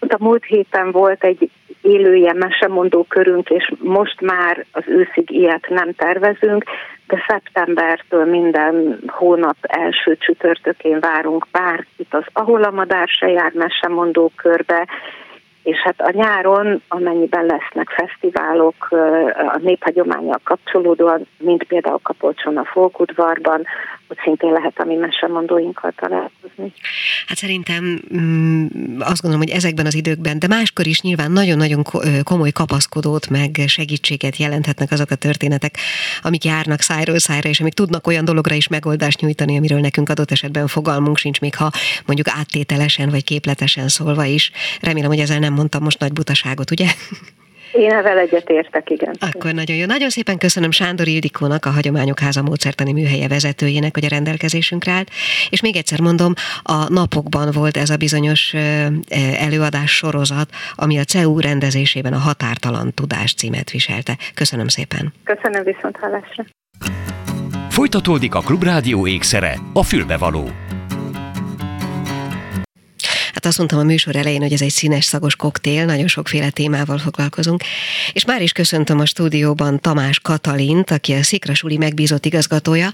[0.00, 1.50] A múlt héten volt egy
[1.82, 6.64] élő ilyen mesemondó körünk, és most már az őszig ilyet nem tervezünk,
[7.10, 14.32] de szeptembertől minden hónap első csütörtökén várunk bárkit az Ahol a madár se jár mesemondó
[14.36, 14.86] körbe,
[15.62, 18.88] és hát a nyáron, amennyiben lesznek fesztiválok
[19.52, 23.66] a néphagyományjal kapcsolódóan, mint például Kapolcson a Folkudvarban,
[24.10, 26.72] ott szintén lehet a mi mesemondóinkkal találkozni.
[27.26, 28.66] Hát szerintem mm,
[29.00, 31.82] azt gondolom, hogy ezekben az időkben, de máskor is nyilván nagyon-nagyon
[32.22, 35.74] komoly kapaszkodót, meg segítséget jelenthetnek azok a történetek,
[36.22, 40.30] amik járnak szájról szájra, és amik tudnak olyan dologra is megoldást nyújtani, amiről nekünk adott
[40.30, 41.70] esetben fogalmunk sincs, még ha
[42.06, 44.50] mondjuk áttételesen vagy képletesen szólva is.
[44.80, 46.86] Remélem, hogy ezzel nem mondtam most nagy butaságot, ugye?
[47.72, 49.16] Én ezzel egyetértek, igen.
[49.18, 49.86] Akkor nagyon jó.
[49.86, 55.10] Nagyon szépen köszönöm Sándor Ildikónak, a Hagyományok Háza módszertani műhelye vezetőjének, hogy a rendelkezésünkre állt.
[55.50, 56.32] És még egyszer mondom,
[56.62, 58.54] a napokban volt ez a bizonyos
[59.38, 64.16] előadás sorozat, ami a CEU rendezésében a Határtalan Tudás címet viselte.
[64.34, 65.12] Köszönöm szépen.
[65.24, 66.44] Köszönöm viszont hallásra.
[67.68, 70.50] Folytatódik a Klubrádió ékszere, a fülbevaló.
[73.34, 76.98] Hát azt mondtam a műsor elején, hogy ez egy színes szagos koktél, nagyon sokféle témával
[76.98, 77.62] foglalkozunk.
[78.12, 82.92] És már is köszöntöm a stúdióban Tamás Katalint, aki a Szikrasuli megbízott igazgatója,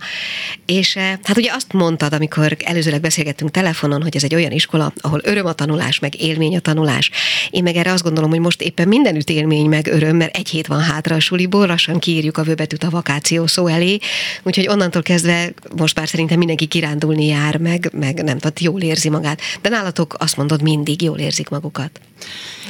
[0.67, 4.93] és eh, hát ugye azt mondtad, amikor előzőleg beszélgettünk telefonon, hogy ez egy olyan iskola,
[5.01, 7.11] ahol öröm a tanulás, meg élmény a tanulás.
[7.51, 10.67] Én meg erre azt gondolom, hogy most éppen mindenütt élmény, meg öröm, mert egy hét
[10.67, 13.99] van hátra a suliból, lassan kiírjuk a vöbetűt a vakáció szó elé,
[14.43, 19.09] úgyhogy onnantól kezdve most már szerintem mindenki kirándulni jár, meg, meg nem tudom, jól érzi
[19.09, 19.41] magát.
[19.63, 22.01] De nálatok azt azt mondod, mindig jól érzik magukat.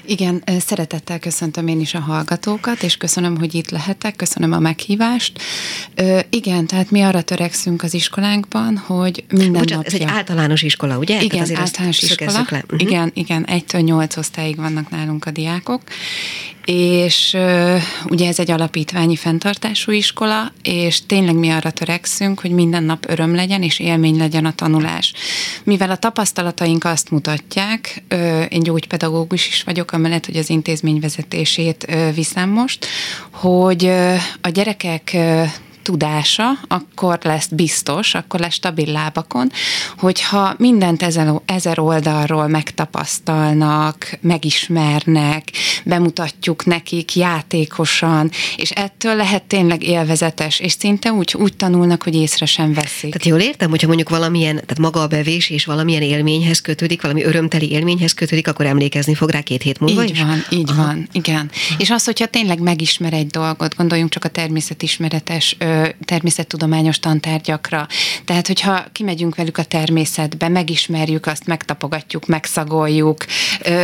[0.05, 5.41] Igen, szeretettel köszöntöm én is a hallgatókat, és köszönöm, hogy itt lehetek, köszönöm a meghívást.
[5.95, 10.01] Ö, igen, tehát mi arra törekszünk az iskolánkban, hogy minden Bocsánat, napja...
[10.01, 11.23] ez egy általános iskola, ugye?
[11.23, 12.45] Igen, általános iskola.
[12.49, 12.63] Le.
[12.65, 12.81] Uh-huh.
[12.81, 15.83] Igen, igen, egytől nyolc osztályig vannak nálunk a diákok,
[16.67, 17.37] és
[18.09, 23.35] ugye ez egy alapítványi fenntartású iskola, és tényleg mi arra törekszünk, hogy minden nap öröm
[23.35, 25.13] legyen, és élmény legyen a tanulás.
[25.65, 28.03] Mivel a tapasztalataink azt mutatják,
[28.49, 32.87] én gyógypedagógus is vagyok, amellett, hogy az intézmény vezetését viszem most,
[33.31, 33.91] hogy
[34.41, 35.17] a gyerekek
[35.87, 39.51] tudása, akkor lesz biztos, akkor lesz stabil lábakon,
[39.99, 45.45] hogyha mindent ezen, ezer oldalról megtapasztalnak, megismernek,
[45.85, 52.47] bemutatjuk nekik játékosan, és ettől lehet tényleg élvezetes, és szinte úgy, úgy tanulnak, hogy észre
[52.47, 53.13] sem veszik.
[53.13, 57.25] Tehát jól értem, hogyha mondjuk valamilyen, tehát maga a bevés és valamilyen élményhez kötődik, valami
[57.25, 60.21] örömteli élményhez kötődik, akkor emlékezni fog rá két hét múlva így is?
[60.21, 60.83] van, így Aha.
[60.83, 61.51] van, igen.
[61.69, 61.77] Aha.
[61.79, 67.87] És az, hogyha tényleg megismer egy dolgot, gondoljunk csak a természetismeretes ö, természettudományos tantárgyakra.
[68.25, 73.25] Tehát, hogyha kimegyünk velük a természetbe, megismerjük azt, megtapogatjuk, megszagoljuk,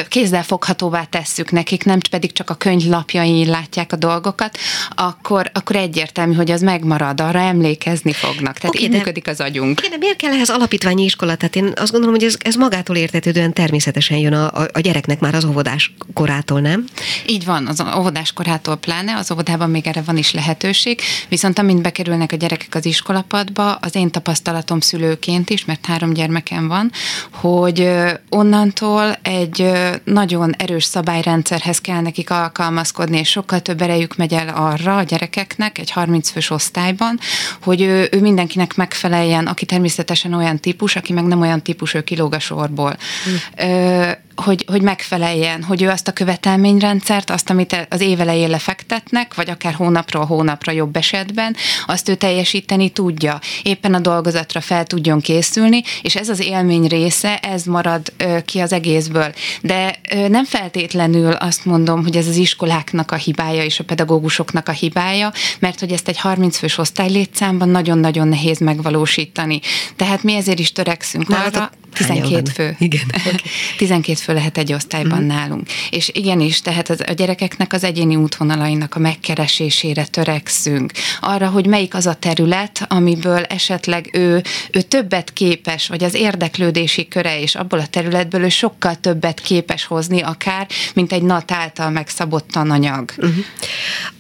[0.09, 4.59] kézzel foghatóvá tesszük nekik, nem pedig csak a könyv lapjain látják a dolgokat,
[4.90, 8.59] akkor, akkor egyértelmű, hogy az megmarad, arra emlékezni fognak.
[8.59, 9.78] Tehát okay, így de, működik az agyunk.
[9.78, 11.35] Okay, de miért kell ehhez alapítványi iskola?
[11.35, 15.20] Tehát én azt gondolom, hogy ez, ez magától értetődően természetesen jön a, a, a gyereknek
[15.20, 16.85] már az óvodás korától, nem?
[17.26, 21.81] Így van, az óvodás korától pláne, az óvodában még erre van is lehetőség, viszont amint
[21.82, 26.90] bekerülnek a gyerekek az iskolapadba, az én tapasztalatom szülőként is, mert három gyermekem van,
[27.32, 27.90] hogy
[28.28, 29.70] onnantól egy
[30.04, 35.78] nagyon erős szabályrendszerhez kell nekik alkalmazkodni, és sokkal több erejük megy el arra a gyerekeknek
[35.78, 37.18] egy 30 fős osztályban,
[37.62, 42.02] hogy ő, ő mindenkinek megfeleljen, aki természetesen olyan típus, aki meg nem olyan típus, ő
[42.02, 42.96] kilóg a sorból.
[43.28, 43.66] Mm.
[43.68, 49.50] Ö, hogy, hogy megfeleljen, hogy ő azt a követelményrendszert, azt, amit az évelején lefektetnek, vagy
[49.50, 53.40] akár hónapról hónapra jobb esetben, azt ő teljesíteni tudja.
[53.62, 58.12] Éppen a dolgozatra fel tudjon készülni, és ez az élmény része, ez marad
[58.44, 59.32] ki az egészből.
[59.60, 64.72] De nem feltétlenül azt mondom, hogy ez az iskoláknak a hibája és a pedagógusoknak a
[64.72, 69.60] hibája, mert hogy ezt egy 30 fős osztálylétszámban nagyon-nagyon nehéz megvalósítani.
[69.96, 71.70] Tehát mi ezért is törekszünk arra.
[71.92, 72.76] 12 fő.
[72.78, 73.00] Igen.
[73.22, 73.40] Okay.
[73.78, 75.26] 12 fő lehet egy osztályban mm.
[75.26, 75.68] nálunk.
[75.90, 80.92] És igenis, tehát az, a gyerekeknek az egyéni útvonalainak a megkeresésére törekszünk.
[81.20, 87.08] Arra, hogy melyik az a terület, amiből esetleg ő, ő többet képes, vagy az érdeklődési
[87.08, 91.90] köre, és abból a területből ő sokkal többet képes hozni akár, mint egy nat által
[91.90, 93.12] megszabott tananyag.
[93.16, 93.44] Uh-huh.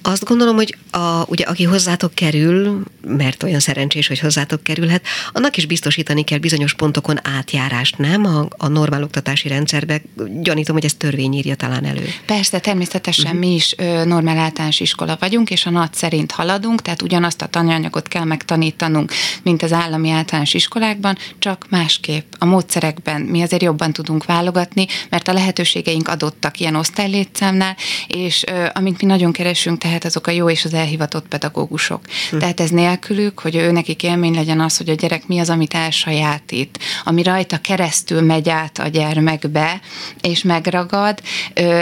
[0.02, 5.56] Azt gondolom, hogy a, ugye, aki hozzátok kerül, mert olyan szerencsés, hogy hozzátok kerülhet, annak
[5.56, 8.24] is biztosítani kell bizonyos pontokon átjárást, nem?
[8.24, 9.48] A, a normál oktatási
[9.92, 10.42] rendszerbe.
[10.42, 12.08] Gyanítom, hogy ez törvény írja talán elő.
[12.26, 13.40] Persze, természetesen uh-huh.
[13.40, 17.46] mi is ö, normál általános iskola vagyunk, és a NAT szerint haladunk, tehát ugyanazt a
[17.46, 22.32] tananyagot kell megtanítanunk, mint az állami általános iskolákban, csak másképp.
[22.38, 27.76] A módszerekben mi azért jobban tudunk válogatni, mert a lehetőségeink adottak ilyen osztálylétszámnál,
[28.06, 32.00] és ö, amint mi nagyon keresünk, tehát azok a jó és az elhivatott pedagógusok.
[32.24, 32.40] Uh-huh.
[32.40, 35.74] Tehát ez nélkülük, hogy ő nekik élmény legyen az, hogy a gyerek mi az, amit
[35.74, 39.80] elsajátít, ami rajta keresztül megy át a gyermekbe,
[40.20, 41.20] és megragad,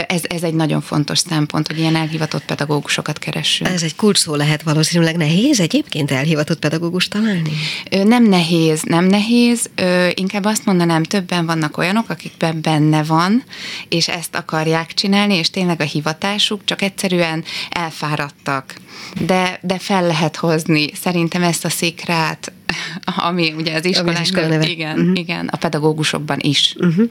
[0.07, 3.69] ez, ez egy nagyon fontos szempont, hogy ilyen elhivatott pedagógusokat keressünk.
[3.69, 7.51] Ez egy kulcs szó lehet valószínűleg nehéz egyébként elhivatott pedagógus találni?
[8.03, 9.69] Nem nehéz, nem nehéz,
[10.13, 13.43] inkább azt mondanám, többen vannak olyanok, akikben benne van,
[13.89, 18.73] és ezt akarják csinálni, és tényleg a hivatásuk, csak egyszerűen elfáradtak.
[19.25, 22.51] De, de fel lehet hozni szerintem ezt a szikrát,
[23.29, 25.17] ami ugye az iskolán, igen, uh-huh.
[25.17, 26.75] igen, a pedagógusokban is.
[26.79, 27.09] Uh-huh.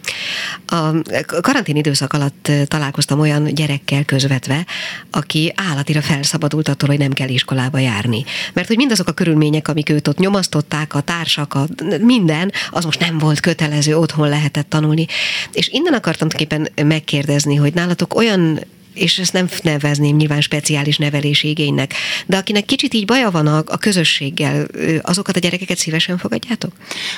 [0.67, 4.67] A karantén időszak alatt találkoztam olyan gyerekkel közvetve,
[5.11, 8.25] aki állatira felszabadult attól, hogy nem kell iskolába járni.
[8.53, 11.67] Mert hogy mindazok a körülmények, amik őt ott nyomasztották, a társak, a
[12.01, 15.07] minden, az most nem volt kötelező, otthon lehetett tanulni.
[15.53, 18.61] És innen akartam képen megkérdezni, hogy nálatok olyan
[18.95, 21.95] és ezt nem nevezném nyilván speciális nevelési igénynek,
[22.27, 24.67] de akinek kicsit így baja van a, a közösséggel,
[25.03, 26.73] azokat a gyerekeket szívesen fogadjátok?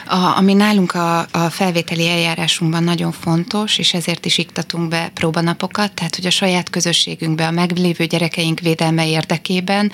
[0.06, 5.92] A, ami nálunk a, a felvételi eljárásunkban nagyon fontos, és ezért is iktatunk be próbanapokat,
[5.92, 9.92] tehát hogy a saját közösségünkbe, a meglévő gyerekeink védelme érdekében,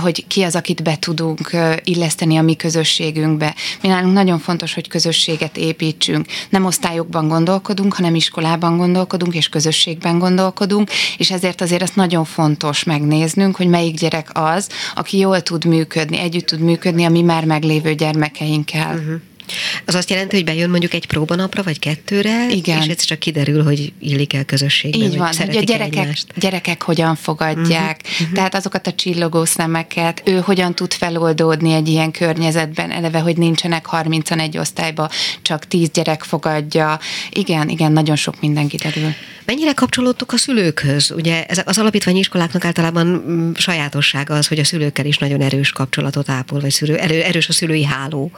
[0.00, 3.54] hogy ki az, akit be tudunk illeszteni a mi közösségünkbe.
[3.82, 6.26] Mi nálunk nagyon fontos, hogy közösséget építsünk.
[6.50, 12.84] Nem osztályokban gondolkodunk, hanem iskolában gondolkodunk, és közösségben gondolkodunk, és ezért azért azt nagyon fontos
[12.84, 17.44] megnéznünk, hogy melyik gyerek az, aki jól tud működni, együtt tud működni a mi már
[17.44, 18.94] meglévő gyermekeinkkel.
[18.94, 19.20] Uh-huh.
[19.84, 22.82] Az azt jelenti, hogy bejön mondjuk egy próbanapra, vagy kettőre, Igen.
[22.82, 26.26] és ez csak kiderül, hogy illik el közösségben, Így van, hogy a gyerekek, egymást.
[26.38, 28.36] gyerekek hogyan fogadják, uh-huh, uh-huh.
[28.36, 33.86] tehát azokat a csillogó szemeket, ő hogyan tud feloldódni egy ilyen környezetben, eleve, hogy nincsenek
[33.86, 35.10] 31 egy osztályba,
[35.42, 36.98] csak 10 gyerek fogadja.
[37.30, 39.14] Igen, igen, nagyon sok minden kiderül.
[39.44, 41.10] Mennyire kapcsolódtok a szülőkhöz?
[41.10, 45.72] Ugye ezek az alapítványi iskoláknak általában mm, sajátossága az, hogy a szülőkkel is nagyon erős
[45.72, 48.30] kapcsolatot ápol, vagy szülő, erő, erős a szülői háló.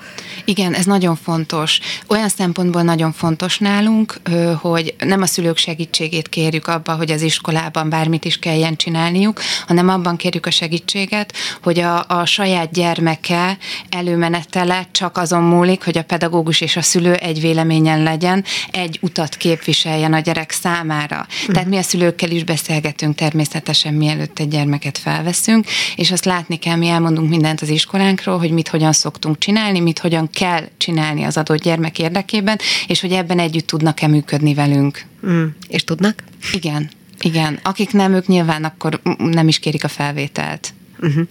[0.45, 1.81] Igen, ez nagyon fontos.
[2.07, 4.21] Olyan szempontból nagyon fontos nálunk,
[4.61, 9.89] hogy nem a szülők segítségét kérjük abban, hogy az iskolában bármit is kelljen csinálniuk, hanem
[9.89, 13.59] abban kérjük a segítséget, hogy a, a saját gyermeke
[13.89, 19.37] előmenetele csak azon múlik, hogy a pedagógus és a szülő egy véleményen legyen, egy utat
[19.37, 21.27] képviseljen a gyerek számára.
[21.31, 21.55] Uh-huh.
[21.55, 26.77] Tehát mi a szülőkkel is beszélgetünk természetesen, mielőtt egy gyermeket felveszünk, és azt látni kell,
[26.77, 31.37] mi elmondunk mindent az iskolánkról, hogy mit hogyan szoktunk csinálni, mit hogyan kell csinálni az
[31.37, 35.05] adott gyermek érdekében, és hogy ebben együtt tudnak-e működni velünk.
[35.27, 35.45] Mm.
[35.69, 36.25] És tudnak?
[36.53, 36.91] Igen.
[37.21, 40.75] Igen, akik nem, ők nyilván akkor nem is kérik a felvételt.
[41.03, 41.27] Uh-huh.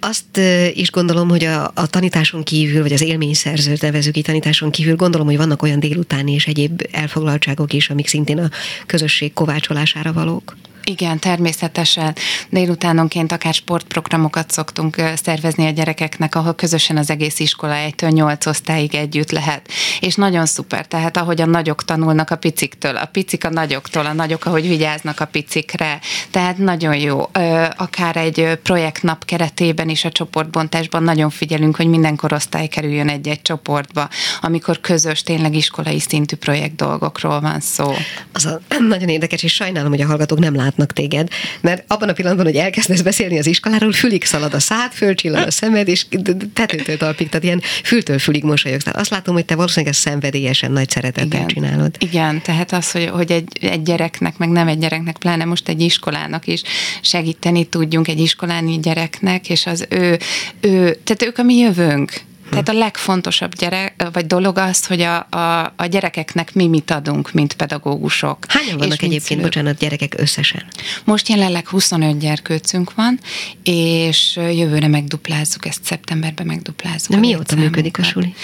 [0.00, 0.38] Azt
[0.74, 5.26] is gondolom, hogy a, a tanításon kívül, vagy az élményszerzőt nevezük ki tanításon kívül, gondolom,
[5.26, 8.50] hogy vannak olyan délutáni és egyéb elfoglaltságok is, amik szintén a
[8.86, 10.56] közösség kovácsolására valók.
[10.84, 12.14] Igen, természetesen.
[12.48, 18.94] Délutánonként akár sportprogramokat szoktunk szervezni a gyerekeknek, ahol közösen az egész iskola 1-től 8 osztályig
[18.94, 19.68] együtt lehet.
[20.00, 24.12] És nagyon szuper, tehát ahogy a nagyok tanulnak a piciktől, a picik a nagyoktól, a
[24.12, 26.00] nagyok, ahogy vigyáznak a picikre.
[26.30, 27.30] Tehát nagyon jó.
[27.76, 34.08] Akár egy projektnap keretében is a csoportbontásban nagyon figyelünk, hogy minden korosztály kerüljön egy-egy csoportba,
[34.40, 37.92] amikor közös, tényleg iskolai szintű projekt dolgokról van szó.
[38.32, 41.28] Az a, nagyon érdekes, és sajnálom, hogy a hallgatók nem látnak téged,
[41.60, 45.50] mert abban a pillanatban, hogy elkezdesz beszélni az iskoláról, fülig szalad a szád, fölcsillan a
[45.50, 46.06] szemed, és
[46.52, 48.84] tetőtől talpig, tehát ilyen fültől fülig mosolyogsz.
[48.84, 51.46] Tehát azt látom, hogy te valószínűleg ezt szenvedélyesen, nagy szeretettel Igen.
[51.46, 51.96] csinálod.
[51.98, 55.80] Igen, tehát az, hogy, hogy egy, egy gyereknek, meg nem egy gyereknek, pláne most egy
[55.80, 56.62] iskolának is
[57.00, 60.18] segíteni tudjunk egy iskoláni gyereknek, és az ő,
[60.60, 62.12] ő tehát ők a mi jövőnk.
[62.52, 67.32] Tehát a legfontosabb gyerek, vagy dolog az, hogy a, a, a gyerekeknek mi mit adunk,
[67.32, 68.38] mint pedagógusok.
[68.48, 69.42] Hányan vannak és egyébként, szülők?
[69.42, 70.64] bocsánat, gyerekek összesen?
[71.04, 73.20] Most jelenleg 25 gyerkőcünk van,
[73.62, 77.10] és jövőre megduplázzuk, ezt szeptemberben megduplázzuk.
[77.10, 78.34] De mióta működik a suli?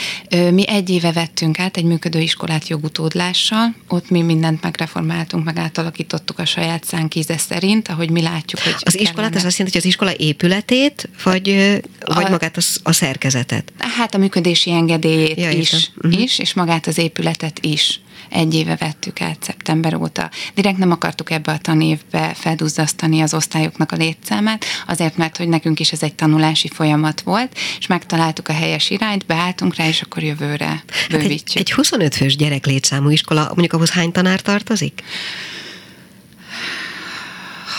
[0.51, 6.39] Mi egy éve vettünk át egy működő iskolát jogutódlással, ott mi mindent megreformáltunk, meg átalakítottuk
[6.39, 9.95] a saját szánkíze szerint, ahogy mi látjuk, hogy Az iskolát, ez azt jelenti, hogy az
[9.95, 11.81] iskola épületét, vagy,
[12.15, 13.73] vagy a, magát a, a szerkezetet?
[13.99, 16.21] Hát a működési engedélyét ja, is, uh-huh.
[16.21, 20.31] is, és magát az épületet is egy éve vettük át szeptember óta.
[20.55, 25.81] Direkt nem akartuk ebbe a tanévbe felduzzasztani az osztályoknak a létszámát, azért, mert hogy nekünk
[25.81, 30.23] is ez egy tanulási folyamat volt, és megtaláltuk a helyes irányt, beálltunk rá, és akkor
[30.23, 31.49] jövőre bővítjük.
[31.49, 35.03] Hát egy, egy 25 fős gyerek létszámú iskola, mondjuk ahhoz hány tanár tartozik?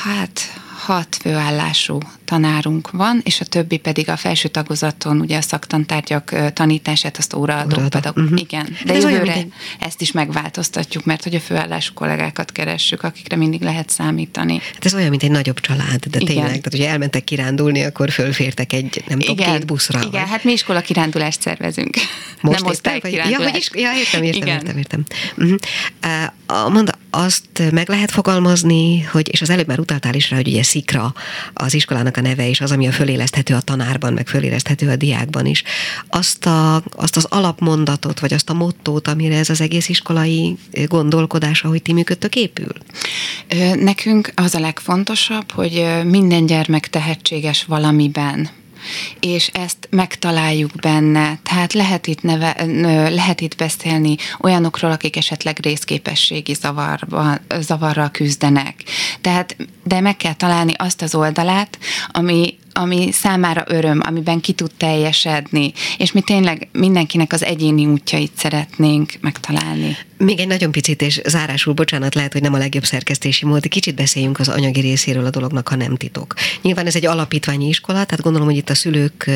[0.03, 1.99] Hát hat főállású
[2.29, 7.81] tanárunk van, és a többi pedig a felső tagozaton ugye a szaktantárgyak tanítását, azt óraadó
[7.87, 8.23] pedagógus.
[8.23, 8.39] Uh-huh.
[8.39, 9.53] Igen, de hát jövőre egy...
[9.79, 14.59] ezt is megváltoztatjuk, mert hogy a főállású kollégákat keressük, akikre mindig lehet számítani.
[14.73, 16.25] Hát ez olyan, mint egy nagyobb család, de Igen.
[16.25, 19.99] tényleg, tehát hogyha elmentek kirándulni, akkor fölfértek egy, nem tudom, két buszra.
[19.99, 20.29] Igen, vagy.
[20.29, 21.97] hát mi iskola kirándulást szervezünk.
[22.41, 24.55] Most nem osztály Ja, hogy is, ja, értem, értem, Igen.
[24.55, 25.03] értem, értem.
[25.37, 25.57] Uh-huh.
[26.47, 30.47] Uh, mondd, azt meg lehet fogalmazni, hogy, és az előbb már utaltál is rá, hogy
[30.47, 31.13] ugye szikra
[31.53, 35.45] az iskolának a neve, és az, ami a föléleszthető a tanárban, meg föléleszthető a diákban
[35.45, 35.63] is.
[36.09, 41.63] Azt, a, azt az alapmondatot, vagy azt a mottót, amire ez az egész iskolai gondolkodás,
[41.63, 42.73] ahogy ti működtök, épül?
[43.75, 48.49] Nekünk az a legfontosabb, hogy minden gyermek tehetséges valamiben
[49.19, 51.39] és ezt megtaláljuk benne.
[51.43, 52.55] Tehát lehet itt, neve,
[53.09, 58.83] lehet itt beszélni olyanokról, akik esetleg részképességi zavarba, zavarral küzdenek.
[59.21, 64.71] Tehát, de meg kell találni azt az oldalát, ami, ami számára öröm, amiben ki tud
[64.77, 69.97] teljesedni, és mi tényleg mindenkinek az egyéni útjait szeretnénk megtalálni.
[70.17, 73.95] Még egy nagyon picit, és zárásul, bocsánat, lehet, hogy nem a legjobb szerkesztési mód, kicsit
[73.95, 76.33] beszéljünk az anyagi részéről a dolognak, ha nem titok.
[76.61, 79.29] Nyilván ez egy alapítványi iskola, tehát gondolom, hogy itt a szülők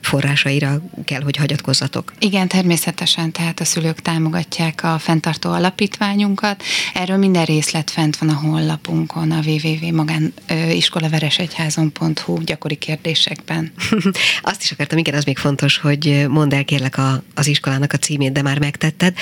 [0.00, 2.12] forrásaira kell, hogy hagyatkozzatok.
[2.18, 6.62] Igen, természetesen, tehát a szülők támogatják a fenntartó alapítványunkat.
[6.94, 13.72] Erről minden részlet fent van a honlapunkon, a www.magániskolaveresegyházon.hu gyakori kérdésekben.
[14.50, 17.96] Azt is akartam, igen, az még fontos, hogy mondd el kérlek a, az iskolának a
[17.96, 19.14] címét, de már megtetted.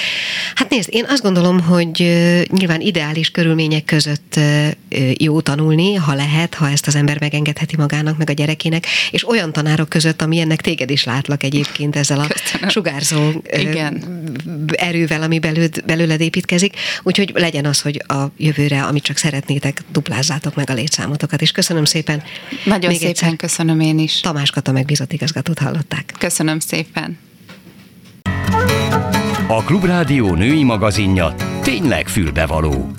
[0.55, 1.91] Hát nézd, én azt gondolom, hogy
[2.51, 4.41] nyilván ideális körülmények között
[5.19, 9.53] jó tanulni, ha lehet, ha ezt az ember megengedheti magának, meg a gyerekének, és olyan
[9.53, 12.69] tanárok között, ami ennek téged is látlak egyébként ezzel a Köszönöm.
[12.69, 14.03] sugárzó igen.
[14.73, 16.77] erővel, ami belőd, belőled építkezik.
[17.03, 21.43] Úgyhogy legyen az, hogy a jövőre, amit csak szeretnétek, duplázzátok meg a létszámotokat.
[21.43, 22.23] És köszönöm szépen.
[22.65, 24.21] Nagyon Még szépen köszönöm én is.
[24.21, 26.15] Tamás Kata megbízott igazgatót hallották.
[26.19, 27.19] Köszönöm szépen.
[29.49, 32.91] A Klubrádió női magazinja tényleg fülbevaló.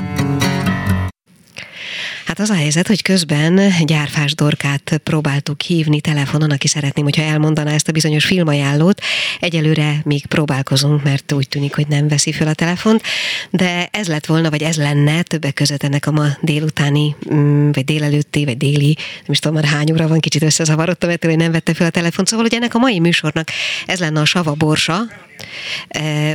[2.29, 7.73] Hát az a helyzet, hogy közben Gyárfás Dorkát próbáltuk hívni telefonon, aki szeretném, hogyha elmondaná
[7.73, 9.01] ezt a bizonyos filmajánlót.
[9.39, 13.03] Egyelőre még próbálkozunk, mert úgy tűnik, hogy nem veszi fel a telefont,
[13.49, 17.85] de ez lett volna, vagy ez lenne többek között ennek a ma délutáni, mm, vagy
[17.85, 21.51] délelőtti, vagy déli, nem is tudom már hány óra van, kicsit összezavarodtam ettől, hogy nem
[21.51, 22.27] vette fel a telefont.
[22.27, 23.49] Szóval, hogy ennek a mai műsornak
[23.85, 25.01] ez lenne a sava borsa,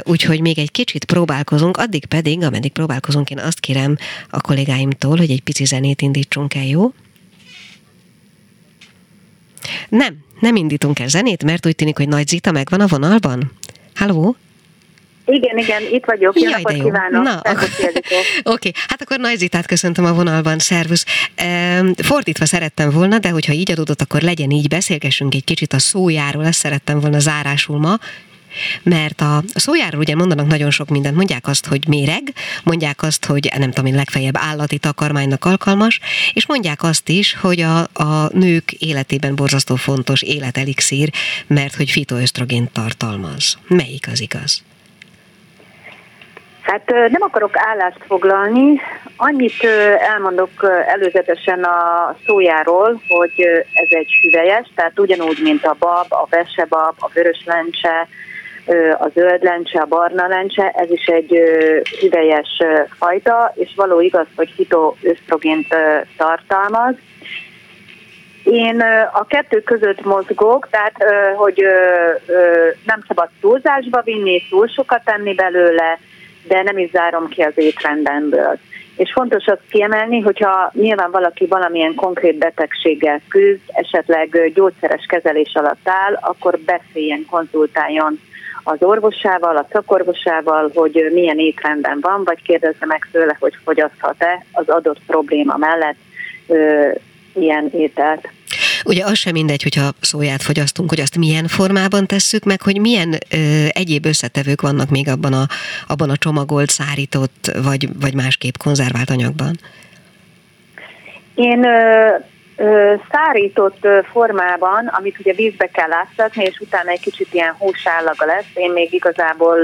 [0.02, 3.96] úgyhogy még egy kicsit próbálkozunk, addig pedig, ameddig próbálkozunk, én azt kérem
[4.30, 6.92] a kollégáimtól, hogy egy pici zenét indítsunk el, jó?
[9.88, 13.52] Nem, nem indítunk el zenét, mert úgy tűnik, hogy Nagy Zita megvan a vonalban.
[13.94, 14.36] Halló?
[15.26, 16.40] Igen, igen, itt vagyok.
[16.40, 17.22] Jó Jaj, napot kívánok.
[17.22, 18.12] Na, Oké,
[18.44, 18.72] okay.
[18.88, 20.58] hát akkor Nagy Zitát köszöntöm a vonalban.
[20.58, 21.04] Szervusz.
[21.96, 26.46] Fordítva szerettem volna, de hogyha így adódott, akkor legyen így, beszélgessünk egy kicsit a szójáról,
[26.46, 27.98] ezt szerettem volna zárásul ma.
[28.82, 31.16] Mert a szójáról ugye mondanak nagyon sok mindent.
[31.16, 32.22] Mondják azt, hogy méreg,
[32.64, 36.00] mondják azt, hogy nem tudom én, legfeljebb állati takarmánynak alkalmas,
[36.32, 41.10] és mondják azt is, hogy a, a nők életében borzasztó fontos életelixír,
[41.46, 43.58] mert hogy fitoösztrogént tartalmaz.
[43.66, 44.62] Melyik az igaz?
[46.60, 48.80] Hát nem akarok állást foglalni,
[49.16, 49.64] annyit
[49.98, 50.50] elmondok
[50.86, 53.32] előzetesen a szójáról, hogy
[53.74, 58.08] ez egy hüvelyes, tehát ugyanúgy, mint a bab, a vesebab, a vörös lencse,
[58.98, 61.38] a zöld lencse, a barna lencse, ez is egy
[62.00, 62.62] hüvelyes
[62.98, 65.74] fajta, és való igaz, hogy fitoösztrogént
[66.16, 66.94] tartalmaz.
[68.44, 68.80] Én
[69.12, 70.94] a kettő között mozgok, tehát
[71.36, 71.64] hogy
[72.86, 75.98] nem szabad túlzásba vinni, túl sokat tenni belőle,
[76.48, 78.58] de nem is zárom ki az étrendemből.
[78.96, 85.88] És fontos azt kiemelni, hogyha nyilván valaki valamilyen konkrét betegséggel küzd, esetleg gyógyszeres kezelés alatt
[85.88, 88.20] áll, akkor beszéljen, konzultáljon
[88.62, 94.68] az orvosával, a szakorvosával, hogy milyen étrendben van, vagy kérdezze meg tőle, hogy fogyaszthat-e az
[94.68, 95.96] adott probléma mellett
[96.46, 96.88] ö,
[97.32, 98.28] ilyen ételt.
[98.84, 103.12] Ugye az sem mindegy, hogyha szóját fogyasztunk, hogy azt milyen formában tesszük meg, hogy milyen
[103.12, 103.36] ö,
[103.68, 105.46] egyéb összetevők vannak még abban a,
[105.86, 109.58] abban a csomagolt, szárított, vagy, vagy másképp konzervált anyagban.
[111.34, 112.06] Én ö,
[113.10, 118.70] szárított formában, amit ugye vízbe kell áztatni, és utána egy kicsit ilyen húsállaga lesz, én
[118.70, 119.58] még igazából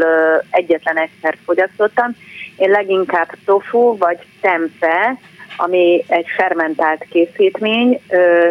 [0.51, 2.17] egyetlen egyszer fogyasztottam.
[2.57, 5.19] Én leginkább tofu vagy tempe,
[5.57, 8.01] ami egy fermentált készítmény,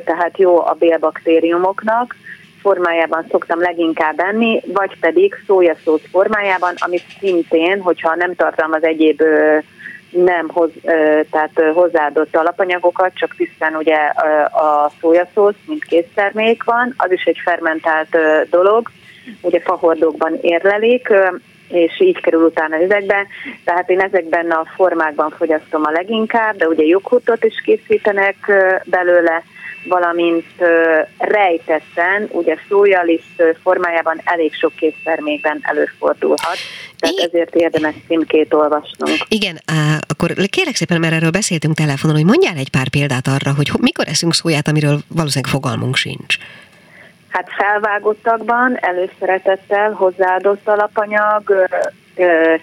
[0.05, 2.15] tehát jó a bélbaktériumoknak,
[2.61, 9.21] formájában szoktam leginkább enni, vagy pedig szójaszósz formájában, amit szintén, hogyha nem tartalmaz egyéb
[10.09, 10.69] nem hoz,
[11.31, 13.95] tehát hozzáadott alapanyagokat, csak tisztán ugye
[14.51, 18.17] a szójaszósz, mint késztermék van, az is egy fermentált
[18.49, 18.89] dolog,
[19.41, 21.13] ugye fahordókban érlelik,
[21.69, 23.25] és így kerül utána üvegbe.
[23.63, 28.35] Tehát én ezekben a formákban fogyasztom a leginkább, de ugye joghurtot is készítenek
[28.85, 29.43] belőle,
[29.87, 30.45] valamint
[31.17, 36.57] rejtetten, ugye szójaliszt formájában elég sok késztermékben előfordulhat.
[36.99, 39.17] Tehát ezért érdemes címkét olvasnunk.
[39.27, 39.59] Igen,
[40.21, 44.07] akkor kérek szépen, mert erről beszéltünk telefonon, hogy mondjál egy pár példát arra, hogy mikor
[44.07, 46.37] eszünk szóját, amiről valószínűleg fogalmunk sincs.
[47.29, 51.67] Hát felvágottakban, előszeretettel, hozzáadott alapanyag,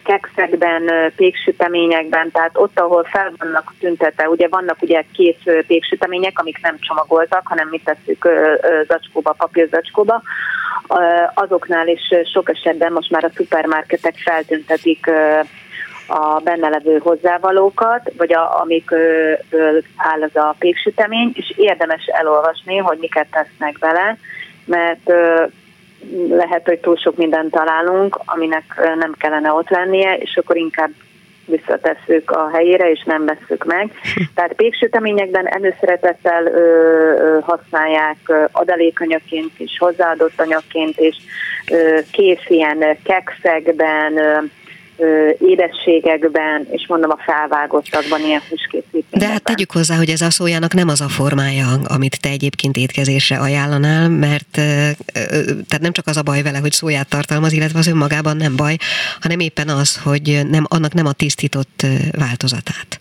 [0.05, 0.83] kekszekben,
[1.17, 7.47] péksüteményekben, tehát ott, ahol fel vannak tüntetve, ugye vannak ugye kész péksütemények, amik nem csomagoltak,
[7.47, 8.29] hanem mi tesszük
[8.89, 10.23] zacskóba, papírzacskóba,
[11.35, 12.03] azoknál is
[12.33, 15.11] sok esetben most már a szupermarketek feltüntetik
[16.07, 22.99] a benne levő hozzávalókat, vagy a, amikből áll az a péksütemény, és érdemes elolvasni, hogy
[23.01, 24.17] miket tesznek bele,
[24.65, 25.13] mert
[26.29, 30.91] lehet, hogy túl sok mindent találunk, aminek nem kellene ott lennie, és akkor inkább
[31.47, 33.91] visszatesszük a helyére, és nem vesszük meg.
[34.35, 36.59] Tehát péksüteményekben előszeretettel ö,
[37.19, 38.17] ö, használják
[38.53, 41.17] adalékanyagként is, hozzáadott anyagként is,
[41.71, 44.39] ö, kész ilyen kekszekben, ö,
[45.39, 49.21] édességekben, és mondom a felvágottakban, ilyen húskészítményekben.
[49.21, 52.77] De hát tegyük hozzá, hogy ez a szójának nem az a formája, amit te egyébként
[52.77, 54.51] étkezésre ajánlanál, mert
[55.69, 58.77] tehát nem csak az a baj vele, hogy szóját tartalmaz, illetve az önmagában nem baj,
[59.21, 61.87] hanem éppen az, hogy nem, annak nem a tisztított
[62.19, 63.01] változatát.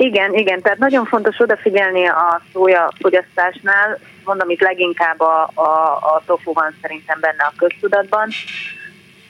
[0.00, 5.70] Igen, igen, tehát nagyon fontos odafigyelni a szója fogyasztásnál, mondom itt leginkább a, a,
[6.14, 8.28] a tofu van szerintem benne a köztudatban,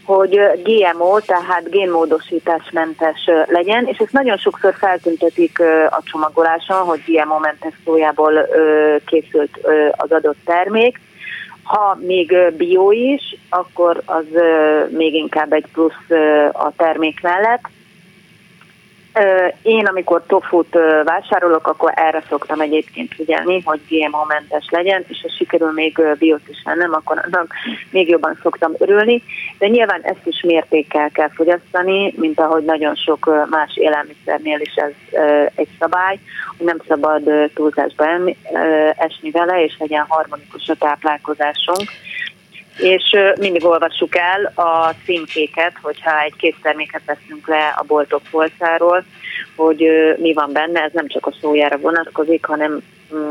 [0.08, 8.48] hogy GMO, tehát génmódosításmentes legyen, és ezt nagyon sokszor feltüntetik a csomagoláson, hogy GMO-mentes szójából
[9.06, 9.58] készült
[9.90, 11.00] az adott termék.
[11.62, 14.24] Ha még bio is, akkor az
[14.88, 16.18] még inkább egy plusz
[16.52, 17.62] a termék mellett.
[19.62, 25.72] Én, amikor tofut vásárolok, akkor erre szoktam egyébként figyelni, hogy GMO-mentes legyen, és ha sikerül
[25.72, 27.52] még biot is lennem, akkor annak
[27.90, 29.22] még jobban szoktam örülni.
[29.58, 35.20] De nyilván ezt is mértékkel kell fogyasztani, mint ahogy nagyon sok más élelmiszernél is ez
[35.54, 36.18] egy szabály,
[36.56, 37.22] hogy nem szabad
[37.54, 38.04] túlzásba
[38.96, 41.88] esni vele, és legyen harmonikus a táplálkozásunk
[42.78, 49.04] és mindig olvassuk el a címkéket, hogyha egy készterméket veszünk le a boltok polcáról,
[49.56, 49.84] hogy
[50.18, 52.82] mi van benne, ez nem csak a szójára vonatkozik, hanem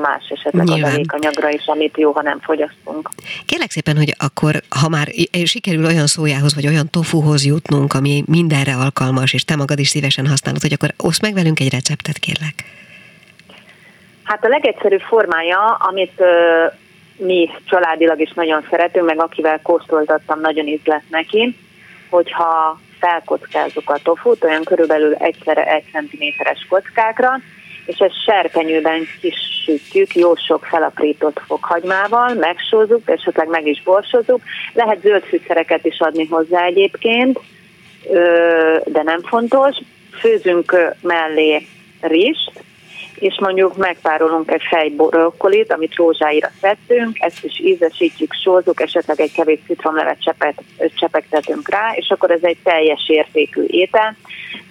[0.01, 1.01] más esetleg Nyilván.
[1.07, 3.09] a anyagra is, amit jó, ha nem fogyasztunk.
[3.45, 5.07] Kérlek szépen, hogy akkor, ha már
[5.45, 10.27] sikerül olyan szójához, vagy olyan tofuhoz jutnunk, ami mindenre alkalmas, és te magad is szívesen
[10.27, 12.53] használod, hogy akkor oszd meg velünk egy receptet, kérlek.
[14.23, 16.21] Hát a legegyszerűbb formája, amit
[17.17, 21.55] mi családilag is nagyon szeretünk, meg akivel kóstoltattam, nagyon ízlett neki,
[22.09, 27.39] hogyha felkockázzuk a tofut, olyan körülbelül egyszerre egy centiméteres kockákra,
[27.85, 34.41] és ezt serpenyőben kisütjük, jó sok felaprított fokhagymával, megsózzuk, esetleg meg is borsozzuk.
[34.73, 37.39] Lehet zöld fűszereket is adni hozzá egyébként,
[38.85, 39.77] de nem fontos.
[40.19, 41.67] Főzünk mellé
[42.01, 42.51] rist,
[43.19, 49.31] és mondjuk megpárolunk egy fej brokkolit, amit rózsáira tettünk, ezt is ízesítjük, sózunk, esetleg egy
[49.31, 50.63] kevés citromlevet csepet,
[50.95, 54.15] csepegtetünk rá, és akkor ez egy teljes értékű étel.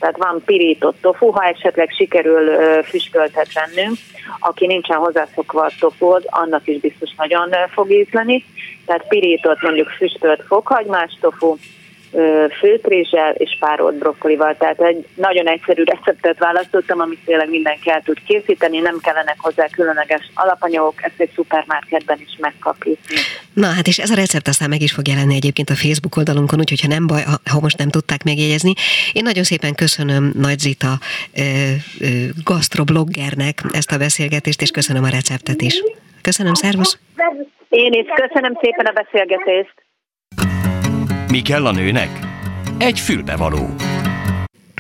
[0.01, 3.97] Tehát van pirított tofu, ha esetleg sikerül füstöltet vennünk,
[4.38, 8.44] aki nincsen hozzászokva a tofuhoz, annak is biztos nagyon fog ízleni.
[8.86, 11.57] Tehát pirított mondjuk füstölt fokhagymás tofu,
[12.58, 14.56] főtrézsel és párolt brokkolival.
[14.56, 19.66] Tehát egy nagyon egyszerű receptet választottam, amit tényleg mindenki el tud készíteni, nem kellenek hozzá
[19.66, 22.98] különleges alapanyagok, ezt egy szupermarketben is megkapjuk.
[23.52, 26.58] Na hát és ez a recept aztán meg is fog jelenni egyébként a Facebook oldalunkon,
[26.58, 28.72] úgyhogy ha nem baj, ha most nem tudták megjegyezni.
[29.12, 30.98] Én nagyon szépen köszönöm Nagy Zita
[32.44, 35.82] gastrobloggernek ezt a beszélgetést, és köszönöm a receptet is.
[36.22, 36.98] Köszönöm, szervusz!
[37.68, 39.86] Én is köszönöm szépen a beszélgetést!
[41.30, 42.08] Mi kell a nőnek?
[42.78, 43.74] Egy fülbevaló.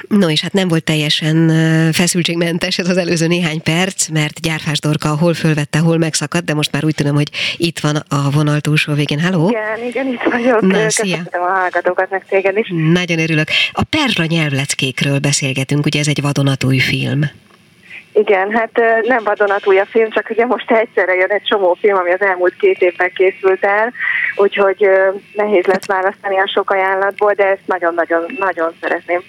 [0.08, 1.48] No és hát nem volt teljesen
[1.92, 6.72] feszültségmentes ez az előző néhány perc, mert Gyárfás Dorka hol fölvette, hol megszakadt, de most
[6.72, 9.20] már úgy tudom, hogy itt van a vonal túlsó végén.
[9.20, 9.48] Halló?
[9.48, 10.60] Igen, igen, itt vagyok.
[10.60, 11.18] Na, szia.
[11.32, 12.72] a hallgatókat, meg téged is.
[12.92, 13.48] Nagyon örülök.
[13.72, 17.20] A Perzsa nyelvleckékről beszélgetünk, ugye ez egy vadonatúj film.
[18.18, 18.70] Igen, hát
[19.02, 22.56] nem vadonatúj a film, csak ugye most egyszerre jön egy csomó film, ami az elmúlt
[22.56, 23.92] két évben készült el,
[24.36, 24.90] úgyhogy
[25.32, 29.20] nehéz lesz választani a sok ajánlatból, de ezt nagyon-nagyon-nagyon szeretném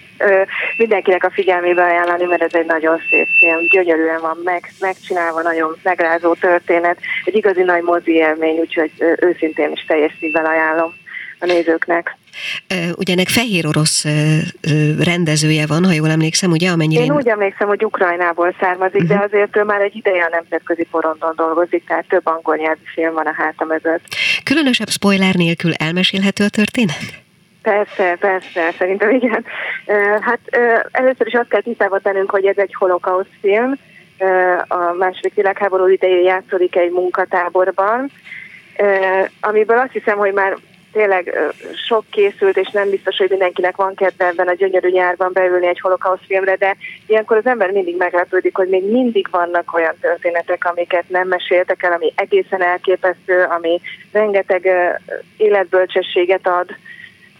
[0.76, 5.76] mindenkinek a figyelmébe ajánlani, mert ez egy nagyon szép film, gyönyörűen van meg, megcsinálva, nagyon
[5.82, 10.94] megrázó történet, egy igazi nagy mozi élmény, úgyhogy őszintén is teljes szívvel ajánlom
[11.38, 12.16] a nézőknek.
[12.96, 14.04] Ugye ennek fehér orosz
[14.98, 16.70] rendezője van, ha jól emlékszem, ugye?
[16.70, 19.08] Amennyire én, én úgy emlékszem, hogy Ukrajnából származik, uh-huh.
[19.08, 19.24] de mhm.
[19.24, 23.26] azért ő már egy ideje a nemzetközi porondon dolgozik, tehát több angol nyelvű film van
[23.26, 24.04] a háta mögött.
[24.44, 27.26] Különösebb spoiler nélkül elmesélhető a történet?
[27.62, 29.44] Persze, persze, szerintem igen.
[30.20, 30.38] Hát
[30.90, 33.74] először is azt kell tisztába tennünk, hogy ez egy holokauszt film,
[34.68, 38.10] a második világháború idején játszódik egy munkatáborban,
[39.40, 40.56] amiből azt hiszem, hogy már
[40.92, 41.52] tényleg
[41.86, 45.80] sok készült, és nem biztos, hogy mindenkinek van kedve ebben a gyönyörű nyárban beülni egy
[45.80, 46.76] holokausz filmre, de
[47.06, 51.92] ilyenkor az ember mindig meglepődik, hogy még mindig vannak olyan történetek, amiket nem meséltek el,
[51.92, 53.80] ami egészen elképesztő, ami
[54.12, 54.68] rengeteg
[55.36, 56.76] életbölcsességet ad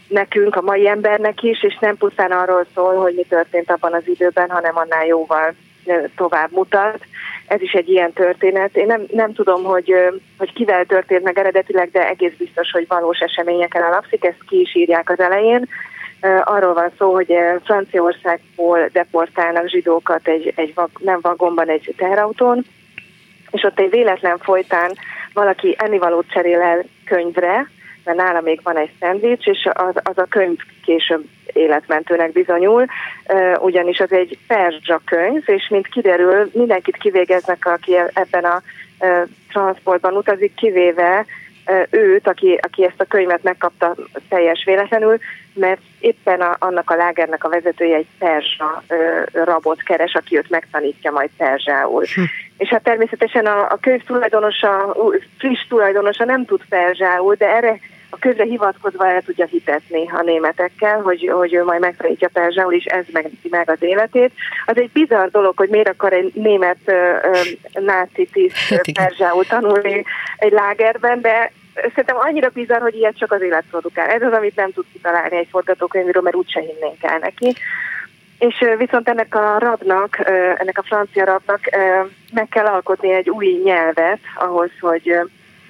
[0.09, 4.03] nekünk, a mai embernek is, és nem pusztán arról szól, hogy mi történt abban az
[4.07, 5.55] időben, hanem annál jóval
[6.17, 6.99] tovább mutat.
[7.49, 8.77] Ez is egy ilyen történet.
[8.77, 9.95] Én nem, nem tudom, hogy,
[10.39, 14.75] hogy kivel történt meg eredetileg, de egész biztos, hogy valós eseményeken alapszik, ezt ki is
[14.75, 15.69] írják az elején.
[16.45, 17.35] Arról van szó, hogy
[17.65, 22.65] Franciaországból deportálnak zsidókat egy, egy nem vagonban, egy teherautón,
[23.51, 24.93] és ott egy véletlen folytán
[25.33, 27.71] valaki ennivalót cserél el könyvre,
[28.09, 32.87] mert nála még van egy szendvics, és az, az a könyv később életmentőnek bizonyul,
[33.59, 38.63] ugyanis az egy perzsa könyv, és mint kiderül, mindenkit kivégeznek, aki ebben a
[39.49, 41.25] transportban utazik, kivéve
[41.91, 43.95] őt, aki, aki ezt a könyvet megkapta
[44.29, 45.19] teljes véletlenül,
[45.55, 50.51] mert éppen a, annak a lágernek a vezetője egy perzsa ö, rabot keres, aki őt
[50.51, 52.05] megtanítja majd perzsául.
[52.15, 52.23] Hm.
[52.59, 54.97] És hát természetesen a, a könyv tulajdonosa,
[55.39, 57.79] friss tulajdonosa nem tud perzsául, de erre
[58.11, 62.85] a közre hivatkozva el tudja hitetni a németekkel, hogy, hogy ő majd megtanítja perzsául, és
[62.85, 64.33] ez megnyiti meg az életét.
[64.67, 69.45] Az egy bizarr dolog, hogy miért akar egy német ö, ö, náci tiszt hát perzsául
[69.45, 70.05] tanulni
[70.37, 74.09] egy lágerben, de szerintem annyira bizarr, hogy ilyet csak az élet produkál.
[74.09, 77.55] Ez az, amit nem tud kitalálni egy forgatókönyvről, mert úgyse hinnénk el neki.
[78.39, 80.19] És viszont ennek a rabnak,
[80.59, 81.61] ennek a francia rabnak
[82.33, 85.19] meg kell alkotni egy új nyelvet ahhoz, hogy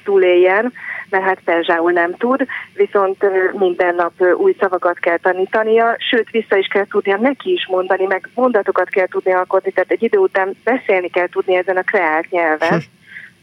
[0.09, 0.73] túléljen,
[1.11, 6.67] mert hát perzsául nem tud, viszont minden nap új szavakat kell tanítania, sőt vissza is
[6.67, 11.09] kell tudnia neki is mondani, meg mondatokat kell tudni alkotni, tehát egy idő után beszélni
[11.09, 12.83] kell tudni ezen a kreált nyelven.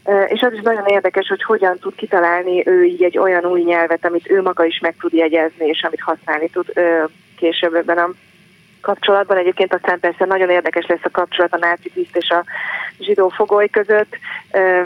[0.04, 0.12] Hm.
[0.26, 4.04] És az is nagyon érdekes, hogy hogyan tud kitalálni ő így egy olyan új nyelvet,
[4.04, 6.72] amit ő maga is meg tud jegyezni, és amit használni tud
[7.36, 8.10] később ebben a
[8.80, 9.36] kapcsolatban.
[9.36, 12.44] Egyébként aztán persze nagyon érdekes lesz a kapcsolat a náci tiszt és a
[13.00, 14.18] zsidó fogoly között,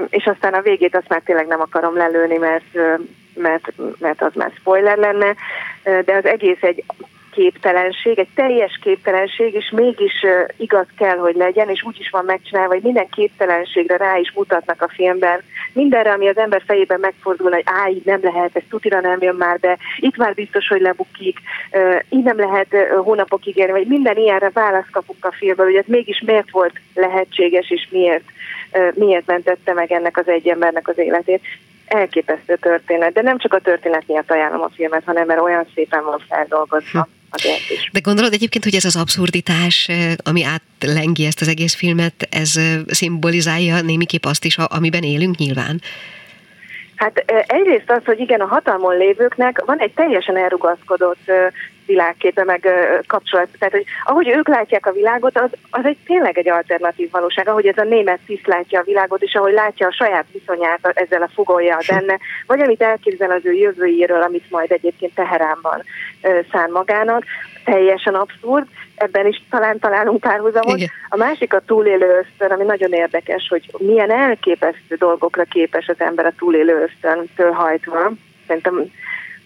[0.08, 2.78] és aztán a végét azt már tényleg nem akarom lelőni, mert,
[3.34, 5.34] mert, mert az már spoiler lenne,
[5.82, 6.84] de az egész egy
[7.30, 10.12] képtelenség, egy teljes képtelenség, és mégis
[10.56, 14.82] igaz kell, hogy legyen, és úgy is van megcsinálva, hogy minden képtelenségre rá is mutatnak
[14.82, 15.42] a filmben.
[15.72, 19.34] Mindenre, ami az ember fejében megfordul, hogy á, így nem lehet, ez tutira nem jön
[19.34, 21.38] már be, itt már biztos, hogy lebukik,
[22.08, 26.22] így nem lehet hónapokig érni, vagy minden ilyenre választ kapunk a filmből, hogy ez mégis
[26.26, 28.24] miért volt lehetséges, és miért,
[28.94, 31.42] miért mentette meg ennek az egy embernek az életét
[31.86, 36.04] elképesztő történet, de nem csak a történet miatt ajánlom a filmet, hanem mert olyan szépen
[36.04, 37.08] van feldolgozva.
[37.30, 37.88] Azért is.
[37.92, 39.88] De gondolod egyébként, hogy ez az abszurditás,
[40.22, 45.80] ami átlengi ezt az egész filmet, ez szimbolizálja némiképp azt is, amiben élünk nyilván?
[46.94, 51.30] Hát egyrészt az, hogy igen, a hatalmon lévőknek van egy teljesen elrugaszkodott
[51.90, 52.68] világképe, meg
[53.06, 53.48] kapcsolat.
[53.58, 57.66] Tehát, hogy ahogy ők látják a világot, az, az egy tényleg egy alternatív valóság, ahogy
[57.66, 61.30] ez a német tiszt látja a világot, és ahogy látja a saját viszonyát ezzel a
[61.34, 65.82] fogolja benne, vagy amit elképzel az ő jövőjéről, amit majd egyébként Teheránban
[66.52, 67.24] szán magának,
[67.64, 70.76] teljesen abszurd, ebben is talán találunk párhuzamot.
[70.76, 70.88] Igen.
[71.08, 76.26] A másik a túlélő ösztön, ami nagyon érdekes, hogy milyen elképesztő dolgokra képes az ember
[76.26, 78.10] a túlélő ösztöntől hajtva.
[78.46, 78.90] Szerintem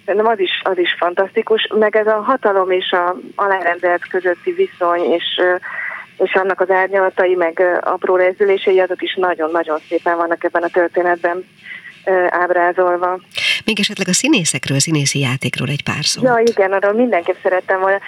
[0.05, 5.01] Szerintem az is, az is fantasztikus, meg ez a hatalom és a alárendelt közötti viszony,
[5.01, 5.25] és,
[6.17, 11.45] és annak az árnyalatai, meg apró rezdülései, azok is nagyon-nagyon szépen vannak ebben a történetben
[12.29, 13.19] ábrázolva.
[13.65, 16.25] Még esetleg a színészekről, színészi játékról egy pár szót.
[16.25, 17.99] Ja, igen, arról mindenképp szerettem volna.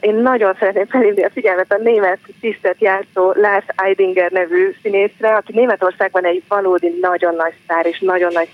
[0.00, 5.52] Én nagyon szeretném felhívni a figyelmet a német tisztet játszó Lars Eidinger nevű színészre, aki
[5.54, 8.48] Németországban egy valódi nagyon nagy sztár és nagyon nagy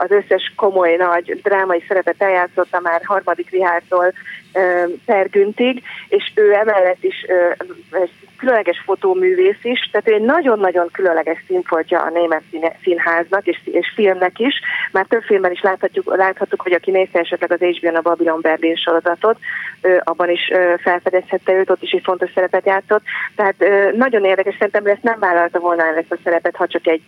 [0.00, 4.12] az összes komoly nagy drámai szerepet eljátszotta már harmadik Rihártól
[5.04, 7.26] Pergüntig, és ő emellett is
[8.38, 12.42] különleges fotóművész is, tehát ő egy nagyon-nagyon különleges színfoltja a német
[12.82, 14.60] színháznak és, és filmnek is.
[14.92, 18.76] Már több filmben is láthatjuk, láthatjuk, hogy aki nézte esetleg az HBO-n a Babylon Berlin
[18.76, 19.38] sorozatot,
[20.04, 20.50] abban is
[20.82, 23.02] felfedezhette őt, ott is egy fontos szerepet játszott.
[23.36, 23.54] Tehát
[23.94, 27.02] nagyon érdekes, szerintem ezt nem vállalta volna el ezt a szerepet, ha csak egy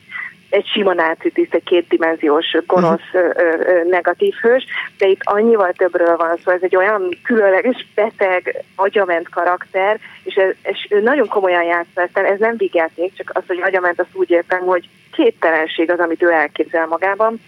[0.51, 3.89] egy sima nácitiszt, egy kétdimenziós, gonosz, uh-huh.
[3.89, 4.65] negatív hős,
[4.99, 10.55] de itt annyival többről van szó, ez egy olyan különleges, beteg, agyament karakter, és, ez,
[10.63, 14.31] és ő nagyon komolyan játsza ezt, ez nem vigyáték, csak az, hogy agyament, azt úgy
[14.31, 17.41] értem, hogy képtelenség az, amit ő elképzel magában.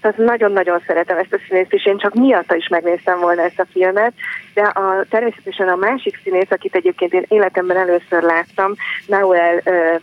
[0.00, 3.66] Tehát nagyon-nagyon szeretem ezt a színészt, és én csak miatta is megnéztem volna ezt a
[3.72, 4.12] filmet,
[4.54, 8.74] de a, természetesen a másik színész, akit egyébként én életemben először láttam,
[9.06, 10.00] Noel uh,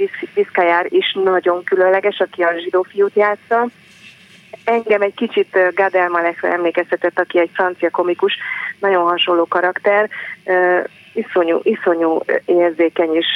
[0.00, 3.66] Perez Viszkajár is nagyon különleges, aki a zsidó fiút játsza.
[4.64, 8.36] Engem egy kicsit Gad Malekre emlékeztetett, aki egy francia komikus,
[8.78, 10.08] nagyon hasonló karakter,
[11.12, 13.26] iszonyú, iszonyú érzékeny és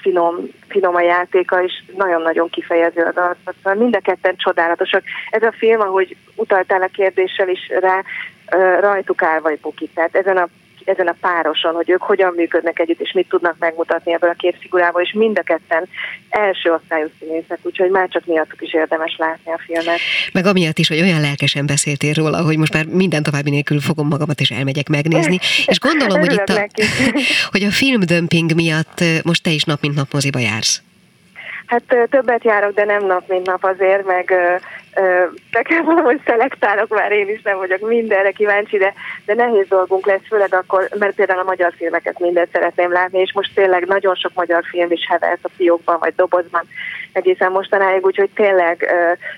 [0.00, 0.36] finom,
[0.68, 3.78] finom a játéka, és nagyon-nagyon kifejező az arcot.
[3.78, 5.02] Mind a ketten csodálatosak.
[5.30, 8.02] Ez a film, ahogy utaltál a kérdéssel is rá,
[8.80, 9.94] rajtuk áll vagy bukik.
[9.94, 10.48] Tehát ezen a
[10.88, 14.56] ezen a pároson, hogy ők hogyan működnek együtt, és mit tudnak megmutatni ebből a két
[14.60, 15.88] figurából, és mind a ketten
[16.28, 19.98] első osztályú színészek, úgyhogy már csak miattuk is érdemes látni a filmet.
[20.32, 24.08] Meg amiatt is, hogy olyan lelkesen beszéltél róla, hogy most már minden további nélkül fogom
[24.08, 25.38] magamat, és elmegyek megnézni.
[25.66, 26.66] És gondolom, hogy itt a,
[27.52, 30.82] hogy a filmdömping miatt most te is nap mint nap moziba jársz.
[31.66, 34.34] Hát többet járok, de nem nap mint nap azért, meg
[35.50, 38.92] be kell valahogy szelektálok, már én is nem vagyok mindenre kíváncsi, de,
[39.26, 43.32] de nehéz dolgunk lesz, főleg akkor, mert például a magyar filmeket mindent szeretném látni, és
[43.32, 46.62] most tényleg nagyon sok magyar film is hevez a fiókban vagy dobozban
[47.12, 48.94] egészen mostanáig, úgyhogy tényleg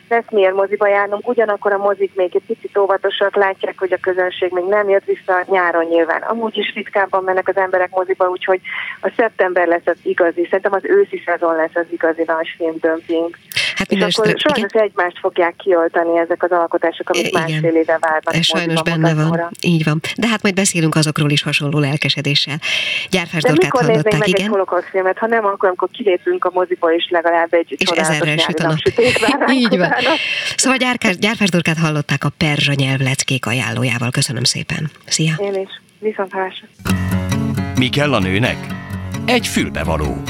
[0.08, 4.52] lesz miért moziba járnunk, ugyanakkor a mozik még egy picit óvatosak, látják, hogy a közönség
[4.52, 6.22] még nem jött vissza nyáron nyilván.
[6.22, 8.60] Amúgy is ritkábban mennek az emberek moziba, úgyhogy
[9.00, 13.36] a szeptember lesz az igazi, szerintem az őszi szezon lesz az igazi nagy filmdömping.
[13.76, 14.84] Hát és akkor sajnos igen.
[14.84, 17.40] egymást fogják kioltani ezek az alkotások, amik igen.
[17.40, 18.34] másfél éve várnak.
[18.34, 19.30] Ez sajnos benne van.
[19.30, 19.50] Óra.
[19.60, 20.00] Így van.
[20.16, 22.56] De hát majd beszélünk azokról is hasonló lelkesedéssel.
[23.10, 24.52] Gyárfás De mikor hallották, meg igen?
[24.76, 28.60] egy filmet, ha nem, akkor amikor kilépünk a moziba is legalább egy és ezerrel süt
[28.60, 28.78] a nap.
[29.62, 29.92] Így van.
[30.56, 34.10] Szóval Gyárkás, Gyárfás Dorkát hallották a perzsa nyelv leckék ajánlójával.
[34.10, 34.90] Köszönöm szépen.
[35.06, 35.34] Szia!
[35.38, 35.80] Én is.
[35.98, 36.32] Viszont
[37.74, 38.56] Mi kell a nőnek?
[39.26, 40.22] Egy fülbevaló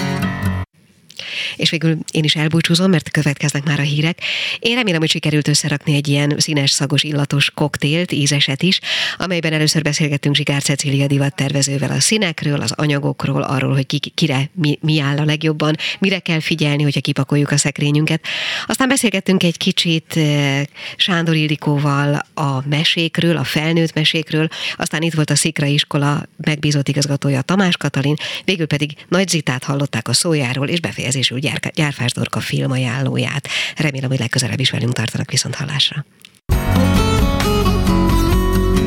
[1.56, 4.18] és végül én is elbúcsúzom, mert következnek már a hírek.
[4.58, 8.80] Én remélem, hogy sikerült összerakni egy ilyen színes, szagos, illatos koktélt, ízeset is,
[9.16, 14.50] amelyben először beszélgettünk Zsigár Cecília divat tervezővel a színekről, az anyagokról, arról, hogy ki, kire
[14.52, 18.24] mi, mi áll a legjobban, mire kell figyelni, hogyha kipakoljuk a szekrényünket.
[18.66, 20.62] Aztán beszélgettünk egy kicsit eh,
[20.96, 27.42] Sándor Ildikóval a mesékről, a felnőtt mesékről, aztán itt volt a Szikra iskola megbízott igazgatója
[27.42, 28.14] Tamás Katalin,
[28.44, 30.80] végül pedig Nagy Zitát hallották a szójáról, és
[31.28, 32.40] befejezésül Gyárfás Dorka.
[33.76, 36.04] Remélem, hogy legközelebb is velünk tartanak viszont hallásra.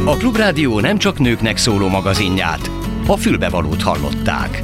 [0.06, 2.72] A Klubrádió nem csak nőknek szóló magazinját,
[3.08, 4.64] a fülbevalót hallották.